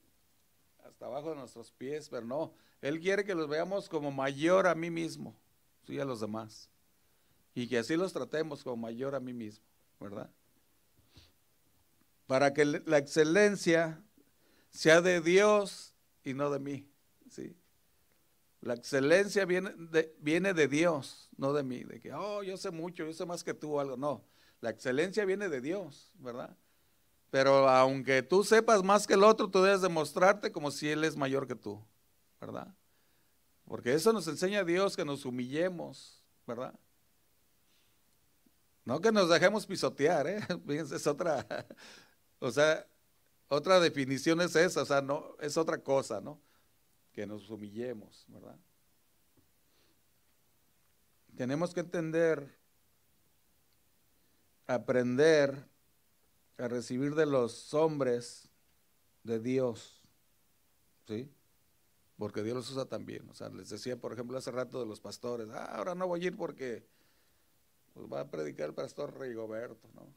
hasta 0.85 1.07
abajo 1.07 1.31
de 1.31 1.35
nuestros 1.35 1.69
pies, 1.73 2.07
pero 2.07 2.25
no, 2.25 2.53
Él 2.81 3.01
quiere 3.01 3.25
que 3.25 3.35
los 3.35 3.49
veamos 3.49 3.89
como 3.89 4.09
mayor 4.09 4.67
a 4.67 4.73
mí 4.73 4.89
mismo, 4.89 5.35
¿sí? 5.85 5.99
A 5.99 6.05
los 6.05 6.21
demás 6.21 6.71
y 7.53 7.67
que 7.67 7.79
así 7.79 7.95
los 7.95 8.13
tratemos 8.13 8.63
como 8.63 8.77
mayor 8.77 9.15
a 9.15 9.19
mí 9.19 9.33
mismo, 9.33 9.65
¿verdad? 9.99 10.29
Para 12.27 12.53
que 12.53 12.65
la 12.65 12.97
excelencia 12.97 14.01
sea 14.69 15.01
de 15.01 15.21
Dios 15.21 15.95
y 16.23 16.33
no 16.33 16.49
de 16.49 16.59
mí, 16.59 16.89
¿sí? 17.29 17.55
La 18.61 18.75
excelencia 18.75 19.45
viene 19.45 19.73
de, 19.75 20.15
viene 20.19 20.53
de 20.53 20.67
Dios, 20.67 21.29
no 21.35 21.51
de 21.51 21.63
mí, 21.63 21.83
de 21.83 21.99
que, 21.99 22.13
oh, 22.13 22.43
yo 22.43 22.57
sé 22.57 22.69
mucho, 22.71 23.05
yo 23.05 23.13
sé 23.13 23.25
más 23.25 23.43
que 23.43 23.53
tú 23.53 23.73
o 23.73 23.79
algo, 23.79 23.97
no. 23.97 24.23
La 24.61 24.69
excelencia 24.69 25.25
viene 25.25 25.49
de 25.49 25.61
Dios, 25.61 26.11
¿verdad? 26.19 26.55
Pero 27.31 27.67
aunque 27.67 28.21
tú 28.21 28.43
sepas 28.43 28.83
más 28.83 29.07
que 29.07 29.15
el 29.15 29.23
otro, 29.23 29.49
tú 29.49 29.61
debes 29.63 29.81
demostrarte 29.81 30.51
como 30.51 30.69
si 30.69 30.89
Él 30.89 31.03
es 31.03 31.17
mayor 31.17 31.47
que 31.47 31.55
tú, 31.55 31.83
¿verdad? 32.39 32.73
Porque 33.65 33.93
eso 33.93 34.13
nos 34.13 34.27
enseña 34.27 34.63
Dios 34.63 34.95
que 34.95 35.05
nos 35.05 35.25
humillemos, 35.25 36.21
¿verdad? 36.45 36.77
No 38.85 38.99
que 38.99 39.11
nos 39.11 39.29
dejemos 39.29 39.65
pisotear, 39.65 40.27
¿eh? 40.27 40.39
Es 40.67 41.07
otra, 41.07 41.45
o 42.39 42.51
sea, 42.51 42.85
otra 43.47 43.79
definición 43.79 44.41
es 44.41 44.55
esa, 44.55 44.81
o 44.81 44.85
sea, 44.85 45.01
no, 45.01 45.35
es 45.39 45.57
otra 45.57 45.77
cosa, 45.83 46.21
¿no? 46.21 46.41
Que 47.11 47.25
nos 47.25 47.49
humillemos, 47.49 48.25
¿verdad? 48.27 48.57
Tenemos 51.35 51.73
que 51.73 51.81
entender, 51.81 52.57
aprender 54.67 55.67
a 56.57 56.67
recibir 56.67 57.15
de 57.15 57.25
los 57.25 57.73
hombres 57.73 58.49
de 59.23 59.39
Dios, 59.39 60.01
¿sí? 61.07 61.29
porque 62.21 62.43
Dios 62.43 62.55
los 62.55 62.69
usa 62.69 62.85
también. 62.85 63.27
O 63.31 63.33
sea, 63.33 63.49
les 63.49 63.69
decía, 63.69 63.99
por 63.99 64.13
ejemplo, 64.13 64.37
hace 64.37 64.51
rato 64.51 64.79
de 64.79 64.85
los 64.85 65.01
pastores, 65.01 65.49
ah, 65.49 65.65
ahora 65.75 65.95
no 65.95 66.07
voy 66.07 66.23
a 66.23 66.27
ir 66.27 66.37
porque 66.37 66.85
pues, 67.93 68.07
va 68.11 68.21
a 68.21 68.29
predicar 68.29 68.69
el 68.69 68.73
pastor 68.73 69.19
Rigoberto, 69.19 69.87
¿no? 69.93 70.13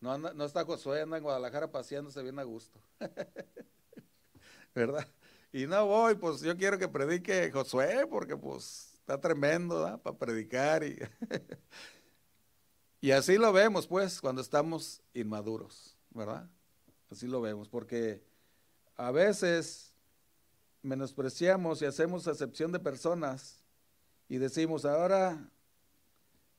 No, 0.00 0.16
no 0.16 0.44
está 0.44 0.64
Josué, 0.64 1.02
anda 1.02 1.16
en 1.16 1.24
Guadalajara 1.24 1.72
paseándose 1.72 2.22
bien 2.22 2.38
a 2.38 2.44
gusto. 2.44 2.80
¿Verdad? 4.74 5.08
Y 5.52 5.66
no 5.66 5.86
voy, 5.86 6.14
pues 6.14 6.40
yo 6.40 6.56
quiero 6.56 6.78
que 6.78 6.88
predique 6.88 7.50
Josué, 7.50 8.06
porque 8.06 8.36
pues 8.36 8.94
está 8.94 9.20
tremendo, 9.20 9.80
¿verdad? 9.80 10.00
Para 10.00 10.16
predicar. 10.16 10.84
Y, 10.84 10.98
y 13.00 13.10
así 13.10 13.38
lo 13.38 13.52
vemos, 13.52 13.88
pues, 13.88 14.20
cuando 14.20 14.40
estamos 14.40 15.02
inmaduros, 15.14 15.96
¿verdad? 16.10 16.48
Así 17.10 17.26
lo 17.26 17.40
vemos, 17.40 17.68
porque 17.68 18.22
a 18.96 19.10
veces 19.10 19.94
menospreciamos 20.82 21.82
y 21.82 21.86
hacemos 21.86 22.28
acepción 22.28 22.70
de 22.70 22.78
personas 22.78 23.64
y 24.28 24.38
decimos, 24.38 24.84
ahora 24.84 25.50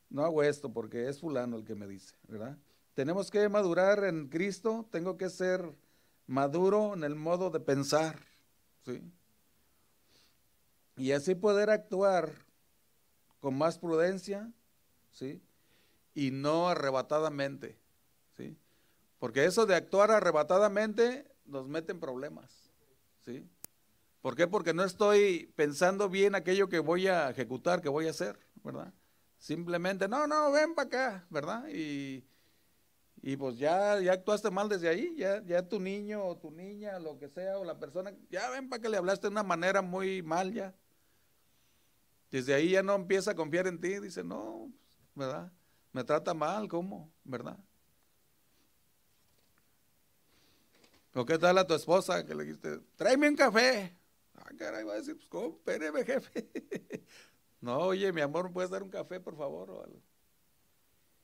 no 0.09 0.23
hago 0.23 0.43
esto 0.43 0.71
porque 0.71 1.07
es 1.07 1.19
fulano 1.19 1.57
el 1.57 1.65
que 1.65 1.75
me 1.75 1.87
dice, 1.87 2.15
¿verdad? 2.27 2.57
Tenemos 2.93 3.29
que 3.31 3.47
madurar 3.47 4.03
en 4.03 4.27
Cristo, 4.27 4.87
tengo 4.91 5.17
que 5.17 5.29
ser 5.29 5.73
maduro 6.27 6.93
en 6.93 7.03
el 7.03 7.15
modo 7.15 7.49
de 7.49 7.59
pensar, 7.59 8.19
¿sí? 8.85 9.01
Y 10.97 11.11
así 11.11 11.35
poder 11.35 11.69
actuar 11.69 12.31
con 13.39 13.57
más 13.57 13.77
prudencia, 13.77 14.51
¿sí? 15.11 15.41
Y 16.13 16.31
no 16.31 16.69
arrebatadamente, 16.69 17.77
¿sí? 18.35 18.57
Porque 19.19 19.45
eso 19.45 19.65
de 19.65 19.75
actuar 19.75 20.11
arrebatadamente 20.11 21.25
nos 21.45 21.67
mete 21.67 21.91
en 21.91 21.99
problemas, 21.99 22.51
¿sí? 23.25 23.45
¿Por 24.21 24.35
qué? 24.35 24.47
Porque 24.47 24.73
no 24.73 24.83
estoy 24.83 25.51
pensando 25.55 26.09
bien 26.09 26.35
aquello 26.35 26.67
que 26.67 26.79
voy 26.79 27.07
a 27.07 27.29
ejecutar, 27.29 27.81
que 27.81 27.89
voy 27.89 28.07
a 28.07 28.11
hacer, 28.11 28.37
¿verdad? 28.63 28.93
Simplemente, 29.39 30.07
no, 30.07 30.27
no, 30.27 30.51
ven 30.51 30.75
para 30.75 30.87
acá, 30.87 31.27
¿verdad? 31.31 31.67
Y 31.69 32.23
y 33.21 33.35
pues 33.35 33.57
ya, 33.57 33.99
ya 33.99 34.13
actuaste 34.13 34.49
mal 34.49 34.69
desde 34.69 34.87
ahí, 34.87 35.13
ya, 35.17 35.43
ya 35.43 35.67
tu 35.67 35.79
niño 35.79 36.23
o 36.25 36.37
tu 36.37 36.51
niña, 36.51 36.99
lo 36.99 37.17
que 37.17 37.27
sea, 37.27 37.57
o 37.57 37.65
la 37.65 37.77
persona, 37.77 38.13
ya 38.29 38.49
ven 38.49 38.69
para 38.69 38.81
que 38.81 38.89
le 38.89 38.97
hablaste 38.97 39.27
de 39.27 39.31
una 39.31 39.43
manera 39.43 39.81
muy 39.81 40.21
mal 40.21 40.53
ya. 40.53 40.73
Desde 42.31 42.53
ahí 42.53 42.71
ya 42.71 42.83
no 42.83 42.95
empieza 42.95 43.31
a 43.31 43.35
confiar 43.35 43.67
en 43.67 43.79
ti, 43.79 43.99
dice, 43.99 44.23
no, 44.23 44.71
¿verdad? 45.15 45.51
Me 45.91 46.03
trata 46.03 46.33
mal, 46.33 46.69
¿cómo? 46.69 47.11
¿Verdad? 47.23 47.57
¿O 51.13 51.25
qué 51.25 51.37
tal 51.37 51.57
a 51.57 51.67
tu 51.67 51.73
esposa 51.73 52.25
que 52.25 52.35
le 52.35 52.45
dijiste, 52.45 52.79
tráeme 52.95 53.27
un 53.27 53.35
café? 53.35 53.97
Ah, 54.35 54.49
caray, 54.57 54.85
va 54.85 54.93
a 54.93 54.97
decir, 54.97 55.15
pues, 55.15 55.27
¿cómo? 55.27 55.57
Espéreme, 55.57 56.05
jefe. 56.05 56.49
no, 57.61 57.77
oye, 57.79 58.11
mi 58.13 58.21
amor, 58.21 58.51
¿puedes 58.51 58.69
dar 58.69 58.83
un 58.83 58.89
café, 58.89 59.19
por 59.19 59.35
favor? 59.35 59.89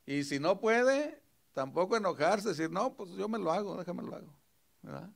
Y 0.05 0.23
si 0.23 0.39
no 0.39 0.59
puede, 0.59 1.21
Tampoco 1.55 1.95
enojarse, 1.95 2.49
decir, 2.49 2.69
no, 2.69 2.97
pues 2.97 3.11
yo 3.11 3.29
me 3.29 3.39
lo 3.39 3.49
hago, 3.49 3.77
déjame 3.77 4.03
lo 4.03 4.13
hago. 4.13 4.35
¿verdad? 4.81 5.09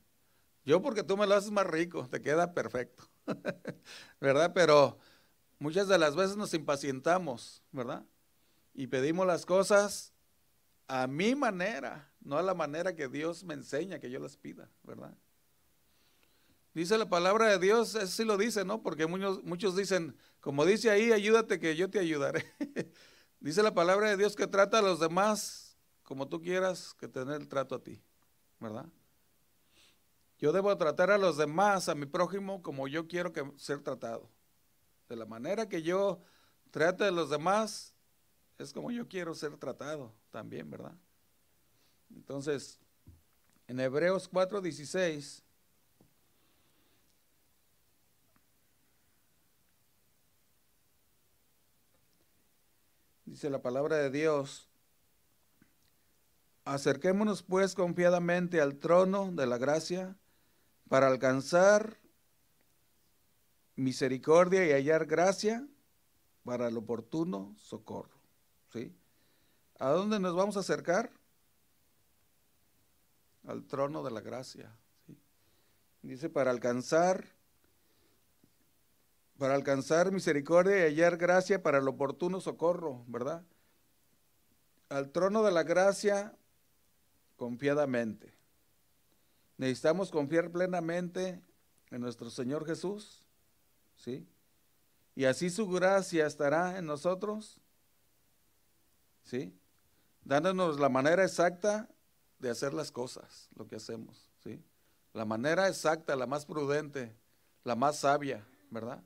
Yo 0.64 0.80
porque 0.80 1.02
tú 1.02 1.18
me 1.18 1.26
lo 1.26 1.34
haces 1.34 1.50
más 1.50 1.66
rico, 1.66 2.08
te 2.08 2.22
queda 2.22 2.54
perfecto. 2.54 3.04
¿Verdad? 4.20 4.52
Pero 4.54 4.96
muchas 5.58 5.86
de 5.86 5.98
las 5.98 6.16
veces 6.16 6.38
nos 6.38 6.54
impacientamos, 6.54 7.62
¿verdad? 7.72 8.06
Y 8.72 8.86
pedimos 8.86 9.26
las 9.26 9.44
cosas 9.44 10.14
a 10.88 11.06
mi 11.06 11.34
manera, 11.34 12.10
no 12.20 12.38
a 12.38 12.42
la 12.42 12.54
manera 12.54 12.96
que 12.96 13.08
Dios 13.08 13.44
me 13.44 13.52
enseña 13.52 13.98
que 13.98 14.10
yo 14.10 14.18
las 14.18 14.38
pida, 14.38 14.70
¿verdad? 14.82 15.14
Dice 16.72 16.96
la 16.96 17.08
palabra 17.08 17.48
de 17.48 17.58
Dios, 17.58 17.94
eso 17.94 18.06
sí 18.06 18.24
lo 18.24 18.36
dice, 18.36 18.64
¿no? 18.64 18.82
Porque 18.82 19.06
muchos, 19.06 19.42
muchos 19.42 19.76
dicen, 19.76 20.16
como 20.40 20.64
dice 20.64 20.90
ahí, 20.90 21.12
ayúdate 21.12 21.58
que 21.58 21.74
yo 21.74 21.90
te 21.90 21.98
ayudaré. 21.98 22.44
dice 23.40 23.62
la 23.62 23.74
palabra 23.74 24.10
de 24.10 24.16
Dios 24.16 24.36
que 24.36 24.46
trata 24.46 24.78
a 24.78 24.82
los 24.82 25.00
demás 25.00 25.70
como 26.10 26.28
tú 26.28 26.40
quieras 26.40 26.94
que 26.94 27.06
tener 27.06 27.40
el 27.40 27.48
trato 27.48 27.76
a 27.76 27.82
ti, 27.82 28.02
¿verdad? 28.58 28.86
Yo 30.40 30.50
debo 30.52 30.76
tratar 30.76 31.10
a 31.10 31.18
los 31.18 31.36
demás, 31.36 31.88
a 31.88 31.94
mi 31.94 32.06
prójimo, 32.06 32.62
como 32.62 32.88
yo 32.88 33.06
quiero 33.06 33.32
ser 33.56 33.80
tratado. 33.80 34.28
De 35.08 35.14
la 35.14 35.26
manera 35.26 35.68
que 35.68 35.82
yo 35.82 36.22
trate 36.70 37.04
a 37.04 37.10
los 37.10 37.30
demás, 37.30 37.94
es 38.58 38.72
como 38.72 38.90
yo 38.90 39.06
quiero 39.06 39.34
ser 39.34 39.56
tratado 39.56 40.12
también, 40.30 40.70
¿verdad? 40.70 40.96
Entonces, 42.14 42.80
en 43.68 43.78
Hebreos 43.78 44.28
4:16, 44.28 45.44
dice 53.30 53.48
la 53.48 53.62
palabra 53.62 53.96
de 53.96 54.10
Dios, 54.10 54.70
Acerquémonos 56.64 57.42
pues 57.42 57.74
confiadamente 57.74 58.60
al 58.60 58.78
trono 58.78 59.32
de 59.32 59.46
la 59.46 59.58
gracia 59.58 60.16
para 60.88 61.08
alcanzar 61.08 61.96
misericordia 63.76 64.66
y 64.66 64.72
hallar 64.72 65.06
gracia 65.06 65.66
para 66.44 66.68
el 66.68 66.76
oportuno 66.76 67.54
socorro. 67.56 68.20
¿Sí? 68.72 68.94
¿A 69.78 69.88
dónde 69.88 70.20
nos 70.20 70.36
vamos 70.36 70.56
a 70.56 70.60
acercar? 70.60 71.10
Al 73.46 73.66
trono 73.66 74.02
de 74.02 74.10
la 74.10 74.20
gracia. 74.20 74.76
Dice, 76.02 76.28
para 76.28 76.50
alcanzar, 76.50 77.24
para 79.40 79.54
alcanzar 79.54 80.12
misericordia 80.12 80.80
y 80.80 80.82
hallar 80.82 81.16
gracia 81.16 81.62
para 81.62 81.78
el 81.78 81.88
oportuno 81.88 82.42
socorro, 82.42 83.02
¿verdad? 83.06 83.42
Al 84.90 85.12
trono 85.12 85.42
de 85.42 85.50
la 85.50 85.62
gracia 85.62 86.36
confiadamente. 87.38 88.34
Necesitamos 89.56 90.10
confiar 90.10 90.50
plenamente 90.50 91.40
en 91.90 92.02
nuestro 92.02 92.28
Señor 92.28 92.66
Jesús, 92.66 93.24
¿sí? 93.96 94.28
Y 95.14 95.24
así 95.24 95.48
su 95.48 95.66
gracia 95.66 96.26
estará 96.26 96.76
en 96.76 96.84
nosotros, 96.84 97.62
¿sí? 99.22 99.58
Dándonos 100.22 100.78
la 100.78 100.90
manera 100.90 101.24
exacta 101.24 101.88
de 102.40 102.50
hacer 102.50 102.74
las 102.74 102.92
cosas, 102.92 103.48
lo 103.56 103.66
que 103.66 103.76
hacemos, 103.76 104.30
¿sí? 104.44 104.62
La 105.14 105.24
manera 105.24 105.66
exacta, 105.66 106.14
la 106.14 106.26
más 106.26 106.44
prudente, 106.44 107.16
la 107.64 107.74
más 107.74 108.00
sabia, 108.00 108.46
¿verdad? 108.70 109.02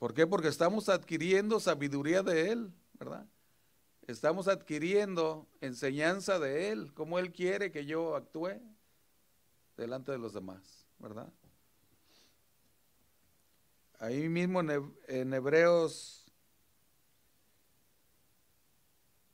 ¿Por 0.00 0.14
qué? 0.14 0.26
Porque 0.26 0.48
estamos 0.48 0.88
adquiriendo 0.88 1.60
sabiduría 1.60 2.24
de 2.24 2.50
Él, 2.50 2.72
¿verdad? 2.94 3.28
estamos 4.10 4.48
adquiriendo 4.48 5.46
enseñanza 5.60 6.38
de 6.38 6.70
Él, 6.70 6.92
como 6.94 7.18
Él 7.18 7.32
quiere 7.32 7.70
que 7.70 7.86
yo 7.86 8.16
actúe 8.16 8.60
delante 9.76 10.12
de 10.12 10.18
los 10.18 10.32
demás, 10.32 10.86
¿verdad? 10.98 11.32
Ahí 13.98 14.28
mismo 14.28 14.60
en 14.60 15.34
Hebreos, 15.34 16.26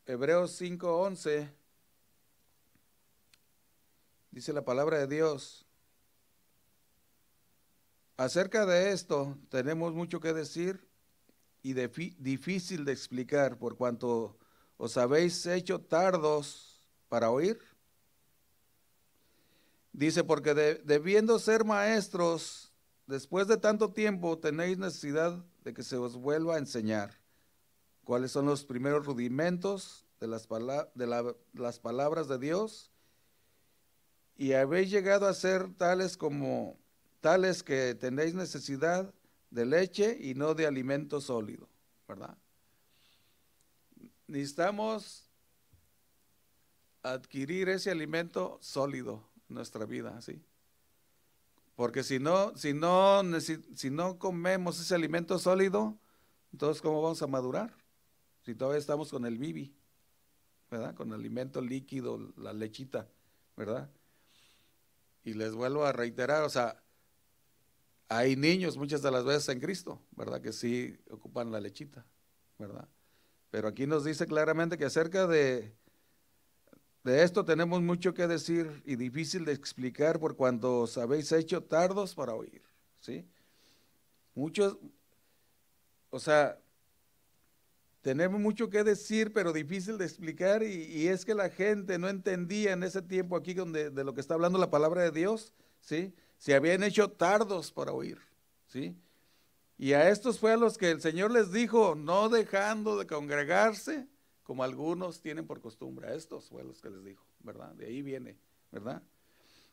Hebreos 0.04 0.60
5:11, 0.60 1.48
dice 4.30 4.52
la 4.52 4.64
palabra 4.64 4.98
de 4.98 5.06
Dios, 5.06 5.65
acerca 8.16 8.66
de 8.66 8.92
esto 8.92 9.36
tenemos 9.48 9.94
mucho 9.94 10.20
que 10.20 10.32
decir 10.32 10.86
y 11.62 11.74
difícil 11.74 12.84
de 12.84 12.92
explicar 12.92 13.58
por 13.58 13.76
cuanto 13.76 14.38
¿Os 14.78 14.96
habéis 14.98 15.46
hecho 15.46 15.80
tardos 15.80 16.82
para 17.08 17.30
oír? 17.30 17.58
Dice, 19.92 20.22
porque 20.22 20.52
debiendo 20.84 21.38
ser 21.38 21.64
maestros, 21.64 22.74
después 23.06 23.46
de 23.46 23.56
tanto 23.56 23.92
tiempo 23.92 24.38
tenéis 24.38 24.76
necesidad 24.76 25.42
de 25.64 25.72
que 25.72 25.82
se 25.82 25.96
os 25.96 26.16
vuelva 26.16 26.56
a 26.56 26.58
enseñar 26.58 27.18
cuáles 28.04 28.32
son 28.32 28.44
los 28.44 28.64
primeros 28.64 29.06
rudimentos 29.06 30.04
de 30.20 30.26
las, 30.26 30.46
de 30.94 31.34
las 31.54 31.80
palabras 31.80 32.28
de 32.28 32.38
Dios 32.38 32.90
y 34.36 34.52
habéis 34.52 34.90
llegado 34.90 35.26
a 35.26 35.32
ser 35.32 35.72
tales 35.74 36.18
como 36.18 36.78
tales 37.26 37.64
que 37.64 37.96
tenéis 37.96 38.34
necesidad 38.34 39.12
de 39.50 39.66
leche 39.66 40.16
y 40.20 40.34
no 40.34 40.54
de 40.54 40.64
alimento 40.64 41.20
sólido, 41.20 41.68
¿verdad? 42.06 42.38
necesitamos 44.28 45.28
adquirir 47.02 47.68
ese 47.68 47.90
alimento 47.90 48.58
sólido 48.60 49.28
en 49.48 49.56
nuestra 49.56 49.86
vida, 49.86 50.20
¿sí? 50.20 50.40
Porque 51.74 52.04
si 52.04 52.20
no, 52.20 52.56
si 52.56 52.72
no, 52.72 53.22
si 53.40 53.90
no 53.90 54.20
comemos 54.20 54.78
ese 54.78 54.94
alimento 54.94 55.40
sólido, 55.40 55.98
entonces 56.52 56.80
¿cómo 56.80 57.02
vamos 57.02 57.22
a 57.22 57.26
madurar? 57.26 57.74
Si 58.42 58.54
todavía 58.54 58.78
estamos 58.78 59.10
con 59.10 59.26
el 59.26 59.36
bibi, 59.36 59.74
¿verdad? 60.70 60.94
Con 60.94 61.08
el 61.08 61.14
alimento 61.14 61.60
líquido, 61.60 62.20
la 62.36 62.52
lechita, 62.52 63.08
¿verdad? 63.56 63.90
Y 65.24 65.34
les 65.34 65.54
vuelvo 65.54 65.84
a 65.84 65.90
reiterar, 65.90 66.44
o 66.44 66.50
sea, 66.50 66.80
hay 68.08 68.36
niños 68.36 68.76
muchas 68.76 69.02
de 69.02 69.10
las 69.10 69.24
veces 69.24 69.48
en 69.48 69.60
Cristo, 69.60 70.00
¿verdad? 70.12 70.40
Que 70.40 70.52
sí 70.52 70.96
ocupan 71.10 71.50
la 71.50 71.60
lechita, 71.60 72.06
¿verdad? 72.58 72.88
Pero 73.50 73.68
aquí 73.68 73.86
nos 73.86 74.04
dice 74.04 74.26
claramente 74.26 74.78
que 74.78 74.84
acerca 74.84 75.26
de, 75.26 75.74
de 77.04 77.22
esto 77.22 77.44
tenemos 77.44 77.82
mucho 77.82 78.14
que 78.14 78.26
decir 78.26 78.82
y 78.84 78.96
difícil 78.96 79.44
de 79.44 79.52
explicar 79.52 80.18
por 80.18 80.36
cuanto 80.36 80.80
os 80.80 80.98
habéis 80.98 81.32
hecho 81.32 81.62
tardos 81.62 82.14
para 82.14 82.34
oír, 82.34 82.62
¿sí? 83.00 83.26
Muchos, 84.34 84.76
o 86.10 86.20
sea, 86.20 86.58
tenemos 88.02 88.40
mucho 88.40 88.70
que 88.70 88.84
decir, 88.84 89.32
pero 89.32 89.52
difícil 89.52 89.98
de 89.98 90.04
explicar, 90.04 90.62
y, 90.62 91.08
es 91.08 91.24
que 91.24 91.34
la 91.34 91.50
gente 91.50 91.98
no 91.98 92.08
entendía 92.08 92.72
en 92.72 92.84
ese 92.84 93.02
tiempo 93.02 93.34
aquí 93.34 93.52
donde, 93.52 93.90
de 93.90 94.04
lo 94.04 94.14
que 94.14 94.20
está 94.20 94.34
hablando 94.34 94.58
la 94.58 94.70
palabra 94.70 95.02
de 95.02 95.10
Dios, 95.10 95.54
¿sí? 95.80 96.14
Se 96.38 96.54
habían 96.54 96.82
hecho 96.82 97.10
tardos 97.10 97.72
para 97.72 97.92
oír, 97.92 98.18
¿sí? 98.66 98.96
Y 99.78 99.92
a 99.92 100.08
estos 100.08 100.38
fue 100.38 100.52
a 100.52 100.56
los 100.56 100.78
que 100.78 100.90
el 100.90 101.00
Señor 101.00 101.30
les 101.30 101.52
dijo, 101.52 101.94
no 101.94 102.28
dejando 102.28 102.96
de 102.98 103.06
congregarse, 103.06 104.06
como 104.42 104.62
algunos 104.62 105.20
tienen 105.20 105.46
por 105.46 105.60
costumbre. 105.60 106.08
A 106.08 106.14
estos 106.14 106.48
fue 106.48 106.62
a 106.62 106.64
los 106.64 106.80
que 106.80 106.90
les 106.90 107.04
dijo, 107.04 107.24
¿verdad? 107.40 107.74
De 107.74 107.86
ahí 107.86 108.00
viene, 108.00 108.38
¿verdad? 108.70 109.02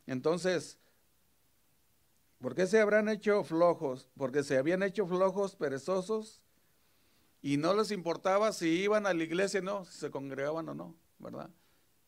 Entonces, 0.08 0.78
¿por 2.40 2.56
qué 2.56 2.68
se 2.68 2.80
habrán 2.80 3.08
hecho 3.08 3.44
flojos? 3.44 4.10
Porque 4.18 4.44
se 4.44 4.58
habían 4.58 4.84
hecho 4.84 5.08
flojos, 5.08 5.56
perezosos, 5.56 6.42
y 7.42 7.58
no 7.58 7.74
les 7.74 7.92
importaba 7.92 8.52
si 8.52 8.70
iban 8.84 9.06
a 9.06 9.14
la 9.14 9.24
iglesia 9.24 9.60
o 9.60 9.64
no, 9.64 9.86
si 9.86 9.98
se 10.00 10.10
congregaban 10.10 10.68
o 10.70 10.74
no, 10.74 10.96
¿verdad? 11.20 11.50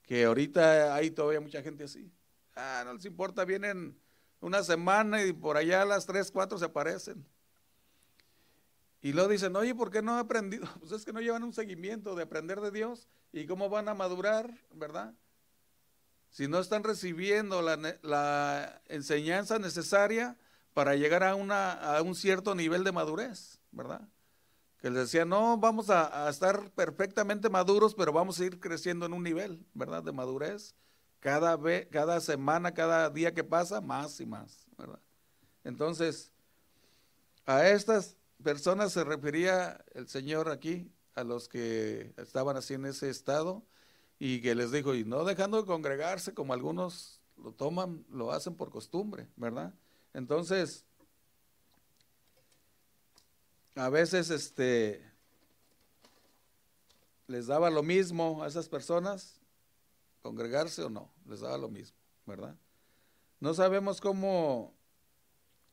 Que 0.04 0.26
ahorita 0.26 0.96
hay 0.96 1.12
todavía 1.12 1.42
mucha 1.42 1.62
gente 1.62 1.84
así. 1.84 2.12
Ah, 2.56 2.84
no 2.86 2.94
les 2.94 3.06
importa, 3.06 3.44
vienen 3.46 3.98
una 4.40 4.64
semana 4.64 5.24
y 5.24 5.34
por 5.34 5.58
allá 5.58 5.82
a 5.82 5.86
las 5.86 6.06
tres, 6.06 6.32
cuatro 6.32 6.58
se 6.58 6.66
aparecen. 6.66 7.26
Y 9.02 9.14
luego 9.14 9.30
dicen, 9.30 9.56
oye, 9.56 9.76
¿por 9.76 9.92
qué 9.92 10.02
no 10.02 10.14
han 10.14 10.20
aprendido? 10.20 10.68
Pues 10.80 10.92
es 10.92 11.06
que 11.06 11.14
no 11.14 11.22
llevan 11.22 11.44
un 11.44 11.54
seguimiento 11.54 12.16
de 12.16 12.24
aprender 12.24 12.62
de 12.62 12.72
Dios 12.72 13.08
y 13.32 13.46
cómo 13.46 13.70
van 13.70 13.88
a 13.90 13.94
madurar, 13.94 14.52
¿verdad? 14.74 15.14
Si 16.30 16.48
no 16.48 16.60
están 16.60 16.84
recibiendo 16.84 17.62
la, 17.62 17.78
la 18.02 18.82
enseñanza 18.88 19.60
necesaria 19.60 20.38
para 20.74 20.96
llegar 20.96 21.24
a, 21.24 21.36
una, 21.36 21.72
a 21.72 22.02
un 22.02 22.16
cierto 22.16 22.56
nivel 22.56 22.84
de 22.84 22.92
madurez, 22.92 23.60
¿verdad? 23.72 24.10
que 24.86 24.92
les 24.92 25.12
decía, 25.12 25.26
no, 25.26 25.58
vamos 25.58 25.90
a, 25.90 26.30
estar 26.30 26.70
perfectamente 26.70 27.50
maduros, 27.50 27.96
pero 27.96 28.14
vamos 28.14 28.40
a 28.40 28.46
ir 28.46 28.60
creciendo 28.60 29.08
en 29.08 29.14
un 29.14 29.24
nivel, 29.24 29.66
¿verdad? 29.74 30.04
De 30.04 30.12
madurez. 30.12 30.76
Cada, 31.26 31.58
vez, 31.58 31.88
cada 31.90 32.22
semana, 32.22 32.76
cada 32.76 33.10
día 33.10 33.34
que 33.34 33.44
pasa, 33.44 33.82
más 33.82 34.20
y 34.22 34.28
más, 34.28 34.68
¿verdad? 34.78 35.00
Entonces, 35.64 36.32
a 37.48 37.68
estas 37.68 38.16
personas 38.44 38.94
se 38.94 39.04
refería 39.04 39.84
el 39.96 40.08
Señor 40.08 40.52
aquí, 40.52 40.88
a 41.16 41.24
los 41.24 41.48
que 41.48 42.14
estaban 42.18 42.58
así 42.58 42.76
en 42.76 42.86
ese 42.86 43.10
estado, 43.10 43.64
y 44.20 44.40
que 44.40 44.54
les 44.54 44.72
dijo, 44.72 44.94
y 44.94 45.04
no 45.04 45.26
dejando 45.26 45.60
de 45.60 45.66
congregarse 45.66 46.36
como 46.36 46.54
algunos 46.54 47.20
lo 47.38 47.52
toman, 47.54 48.06
lo 48.12 48.32
hacen 48.32 48.54
por 48.54 48.70
costumbre, 48.70 49.28
¿verdad? 49.36 49.74
Entonces, 50.14 50.86
a 53.74 53.90
veces 53.90 54.30
este, 54.30 55.04
les 57.26 57.48
daba 57.48 57.72
lo 57.72 57.82
mismo 57.82 58.44
a 58.44 58.48
esas 58.48 58.70
personas, 58.70 59.42
congregarse 60.26 60.82
o 60.82 60.90
no, 60.90 61.14
les 61.28 61.42
daba 61.42 61.56
lo 61.56 61.70
mismo, 61.70 61.96
¿verdad? 62.26 62.58
No 63.40 63.54
sabemos 63.54 64.02
cómo, 64.02 64.74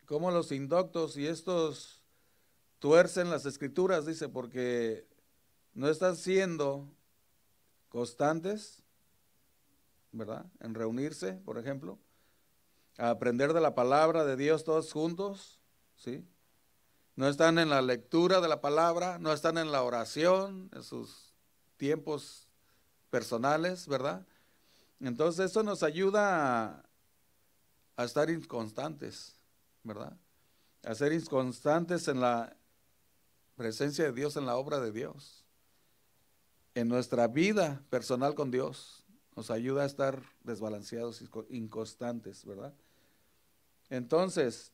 cómo 0.05 0.31
los 0.31 0.53
indoctos 0.53 1.17
y 1.17 1.27
estos 1.27 2.03
tuercen 2.79 3.31
las 3.31 3.47
escrituras, 3.47 4.05
dice, 4.05 4.29
porque 4.29 5.09
no 5.73 5.89
están 5.89 6.17
siendo 6.17 6.87
constantes, 7.89 8.83
¿verdad? 10.11 10.45
En 10.61 10.75
reunirse, 10.75 11.33
por 11.33 11.57
ejemplo, 11.57 11.99
a 12.99 13.09
aprender 13.09 13.55
de 13.55 13.63
la 13.63 13.75
palabra 13.75 14.27
de 14.27 14.37
Dios 14.37 14.65
todos 14.65 14.93
juntos, 14.93 15.63
¿sí? 15.97 16.27
no 17.17 17.27
están 17.27 17.59
en 17.59 17.71
la 17.71 17.81
lectura 17.81 18.43
de 18.43 18.49
la 18.49 18.61
palabra, 18.61 19.19
no 19.19 19.33
están 19.33 19.57
en 19.57 19.73
la 19.73 19.83
oración, 19.83 20.69
en 20.75 20.83
sus 20.83 21.33
tiempos 21.79 22.51
personales, 23.09 23.89
¿verdad? 23.89 24.27
Entonces 25.03 25.51
eso 25.51 25.65
nos 25.65 25.83
ayuda 25.83 26.85
a, 27.97 28.05
estar 28.05 28.31
inconstantes, 28.31 29.37
¿verdad? 29.83 30.17
A 30.85 30.95
ser 30.95 31.13
inconstantes 31.13 32.07
en 32.07 32.21
la 32.21 32.57
presencia 33.57 34.05
de 34.05 34.13
Dios, 34.13 34.37
en 34.37 34.47
la 34.47 34.57
obra 34.57 34.79
de 34.79 34.93
Dios. 34.93 35.45
En 36.75 36.89
nuestra 36.89 37.27
vida 37.27 37.83
personal 37.91 38.35
con 38.35 38.53
Dios 38.53 39.05
nos 39.35 39.51
ayuda 39.51 39.83
a 39.83 39.87
estar 39.87 40.23
desbalanceados 40.45 41.23
inconstantes, 41.51 42.45
¿verdad? 42.45 42.73
Entonces, 43.91 44.73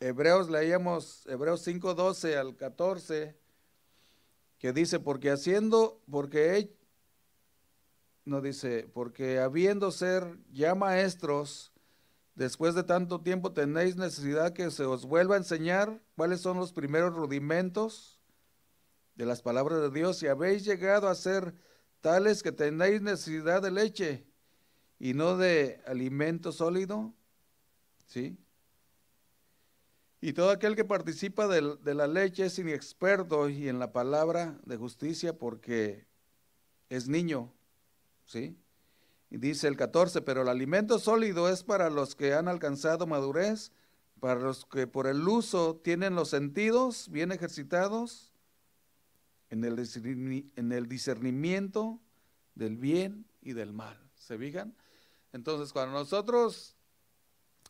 Hebreos 0.00 0.48
leíamos 0.48 1.26
Hebreos 1.26 1.62
5, 1.62 1.94
12 1.94 2.36
al 2.36 2.56
14, 2.56 3.36
que 4.58 4.72
dice, 4.72 5.00
porque 5.00 5.30
haciendo, 5.30 6.00
porque 6.10 6.76
no 8.26 8.40
dice, 8.40 8.88
porque 8.92 9.38
habiendo 9.38 9.90
ser 9.90 10.38
ya 10.52 10.74
maestros, 10.74 11.72
después 12.34 12.74
de 12.74 12.82
tanto 12.82 13.22
tiempo 13.22 13.52
tenéis 13.52 13.96
necesidad 13.96 14.52
que 14.52 14.70
se 14.70 14.84
os 14.84 15.06
vuelva 15.06 15.36
a 15.36 15.38
enseñar 15.38 16.02
cuáles 16.16 16.40
son 16.40 16.58
los 16.58 16.72
primeros 16.72 17.14
rudimentos 17.14 18.20
de 19.14 19.24
las 19.24 19.40
palabras 19.40 19.80
de 19.80 19.90
Dios 19.90 20.22
y 20.22 20.26
habéis 20.26 20.64
llegado 20.64 21.08
a 21.08 21.14
ser 21.14 21.54
tales 22.00 22.42
que 22.42 22.52
tenéis 22.52 23.00
necesidad 23.00 23.62
de 23.62 23.70
leche 23.70 24.26
y 24.98 25.14
no 25.14 25.36
de 25.36 25.80
alimento 25.86 26.52
sólido, 26.52 27.14
¿sí? 28.06 28.38
Y 30.20 30.32
todo 30.32 30.50
aquel 30.50 30.74
que 30.74 30.84
participa 30.84 31.46
de, 31.46 31.94
la 31.94 32.06
leche 32.06 32.46
es 32.46 32.58
inexperto 32.58 33.48
y 33.48 33.68
en 33.68 33.78
la 33.78 33.92
palabra 33.92 34.58
de 34.64 34.76
justicia 34.76 35.38
porque 35.38 36.06
es 36.88 37.08
niño. 37.08 37.55
¿Sí? 38.26 38.56
Y 39.30 39.38
dice 39.38 39.66
el 39.66 39.76
14, 39.76 40.22
pero 40.22 40.42
el 40.42 40.48
alimento 40.48 40.98
sólido 40.98 41.48
es 41.48 41.64
para 41.64 41.90
los 41.90 42.14
que 42.14 42.34
han 42.34 42.48
alcanzado 42.48 43.06
madurez, 43.06 43.72
para 44.20 44.40
los 44.40 44.64
que 44.66 44.86
por 44.86 45.06
el 45.06 45.26
uso 45.26 45.76
tienen 45.76 46.14
los 46.14 46.30
sentidos 46.30 47.08
bien 47.10 47.32
ejercitados 47.32 48.32
en 49.50 49.64
el, 49.64 49.78
en 50.56 50.72
el 50.72 50.88
discernimiento 50.88 52.00
del 52.54 52.76
bien 52.76 53.26
y 53.42 53.52
del 53.52 53.72
mal. 53.72 53.98
¿Se 54.14 54.38
fijan? 54.38 54.74
Entonces, 55.32 55.72
cuando 55.72 55.98
nosotros 55.98 56.76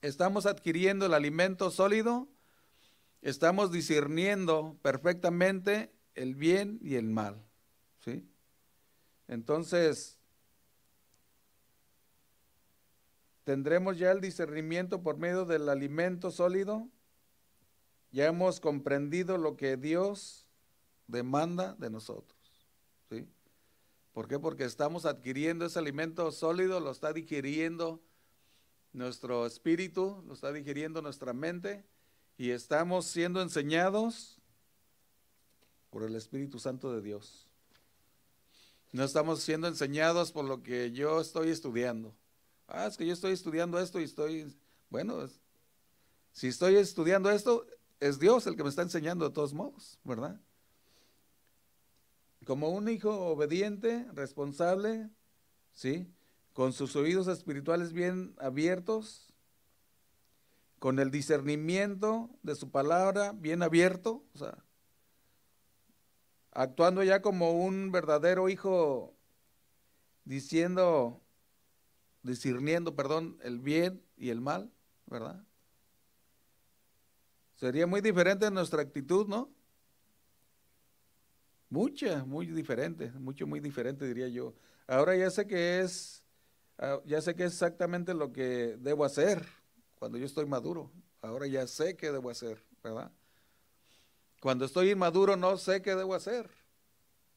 estamos 0.03 0.47
adquiriendo 0.47 1.07
el 1.07 1.15
alimento 1.15 1.71
sólido, 1.71 2.29
estamos 3.23 3.73
discerniendo 3.73 4.79
perfectamente 4.83 5.91
el 6.15 6.35
bien 6.35 6.79
y 6.81 6.95
el 6.95 7.09
mal. 7.11 7.45
¿sí? 8.05 8.25
Entonces, 9.29 10.16
tendremos 13.47 13.97
ya 13.97 14.11
el 14.11 14.21
discernimiento 14.21 15.05
por 15.05 15.19
medio 15.19 15.45
del 15.45 15.69
alimento 15.69 16.33
sólido. 16.33 16.89
Ya 18.11 18.27
hemos 18.27 18.59
comprendido 18.59 19.39
lo 19.39 19.57
que 19.57 19.77
Dios 19.77 20.49
demanda 21.07 21.77
de 21.79 21.89
nosotros. 21.89 22.37
¿sí? 23.09 23.25
¿Por 24.13 24.27
qué? 24.27 24.41
Porque 24.41 24.65
estamos 24.65 25.07
adquiriendo 25.07 25.65
ese 25.65 25.79
alimento 25.79 26.33
sólido, 26.33 26.81
lo 26.81 26.91
está 26.91 27.13
digiriendo 27.13 28.03
nuestro 28.93 29.47
espíritu, 29.47 30.25
lo 30.27 30.35
está 30.35 30.53
digiriendo 30.53 31.01
nuestra 31.01 31.33
mente 31.33 31.85
y 32.37 32.51
estamos 32.51 33.07
siendo 33.07 33.41
enseñados 33.41 34.41
por 35.91 36.03
el 36.03 36.17
Espíritu 36.17 36.59
Santo 36.59 36.93
de 36.93 37.01
Dios. 37.01 37.47
No 38.91 39.05
estamos 39.05 39.41
siendo 39.41 39.69
enseñados 39.69 40.33
por 40.33 40.47
lo 40.47 40.65
que 40.65 40.91
yo 40.91 41.21
estoy 41.21 41.51
estudiando. 41.51 42.13
Ah, 42.69 42.87
es 42.87 42.97
que 42.97 43.07
yo 43.07 43.13
estoy 43.13 43.33
estudiando 43.33 43.79
esto 43.79 44.01
y 44.01 44.05
estoy, 44.05 44.57
bueno, 44.91 45.29
si 46.33 46.49
estoy 46.49 46.77
estudiando 46.77 47.31
esto, 47.31 47.67
es 48.01 48.19
Dios 48.19 48.47
el 48.47 48.57
que 48.57 48.63
me 48.63 48.69
está 48.69 48.83
enseñando 48.83 49.29
de 49.29 49.35
todos 49.35 49.55
modos, 49.55 49.99
¿verdad? 50.05 50.41
Como 52.45 52.71
un 52.71 52.89
hijo 52.89 53.29
obediente, 53.29 54.07
responsable, 54.13 55.11
¿sí? 55.73 56.13
Con 56.53 56.73
sus 56.73 56.97
oídos 56.97 57.29
espirituales 57.29 57.93
bien 57.93 58.35
abiertos, 58.39 59.33
con 60.79 60.99
el 60.99 61.11
discernimiento 61.11 62.31
de 62.43 62.55
su 62.55 62.71
palabra 62.71 63.33
bien 63.33 63.63
abierto, 63.63 64.25
o 64.35 64.39
sea, 64.39 64.65
actuando 66.53 67.03
ya 67.03 67.23
como 67.23 67.53
un 67.53 67.93
verdadero 67.93 68.49
hijo, 68.49 69.15
diciendo, 70.25 71.23
discerniendo, 72.27 72.95
perdón, 72.95 73.39
el 73.43 73.61
bien 73.61 74.03
y 74.17 74.31
el 74.31 74.41
mal, 74.41 74.71
¿verdad? 75.07 75.43
Sería 77.55 77.87
muy 77.87 78.01
diferente 78.01 78.51
nuestra 78.51 78.83
actitud, 78.83 79.27
¿no? 79.27 79.51
Mucha, 81.71 82.25
muy 82.25 82.47
diferente, 82.47 83.11
mucho, 83.13 83.47
muy 83.47 83.61
diferente 83.61 84.07
diría 84.07 84.29
yo. 84.29 84.55
Ahora 84.87 85.17
ya 85.17 85.31
sé 85.31 85.47
que 85.47 85.81
es, 85.81 86.23
ah, 86.79 87.01
ya 87.05 87.21
sé 87.21 87.35
que 87.35 87.45
es 87.45 87.53
exactamente 87.53 88.15
lo 88.15 88.33
que 88.33 88.77
debo 88.79 89.05
hacer 89.05 89.45
cuando 89.99 90.19
yo 90.19 90.27
estoy 90.27 90.47
maduro. 90.47 90.93
Ahora 91.23 91.47
ya 91.47 91.67
sé 91.67 91.97
qué 91.97 92.13
debo 92.13 92.31
hacer, 92.31 92.63
¿verdad? 92.83 93.11
Cuando 94.41 94.65
estoy 94.65 94.91
inmaduro 94.91 95.37
no 95.37 95.57
sé 95.57 95.83
qué 95.83 95.97
debo 95.97 96.15
hacer. 96.15 96.49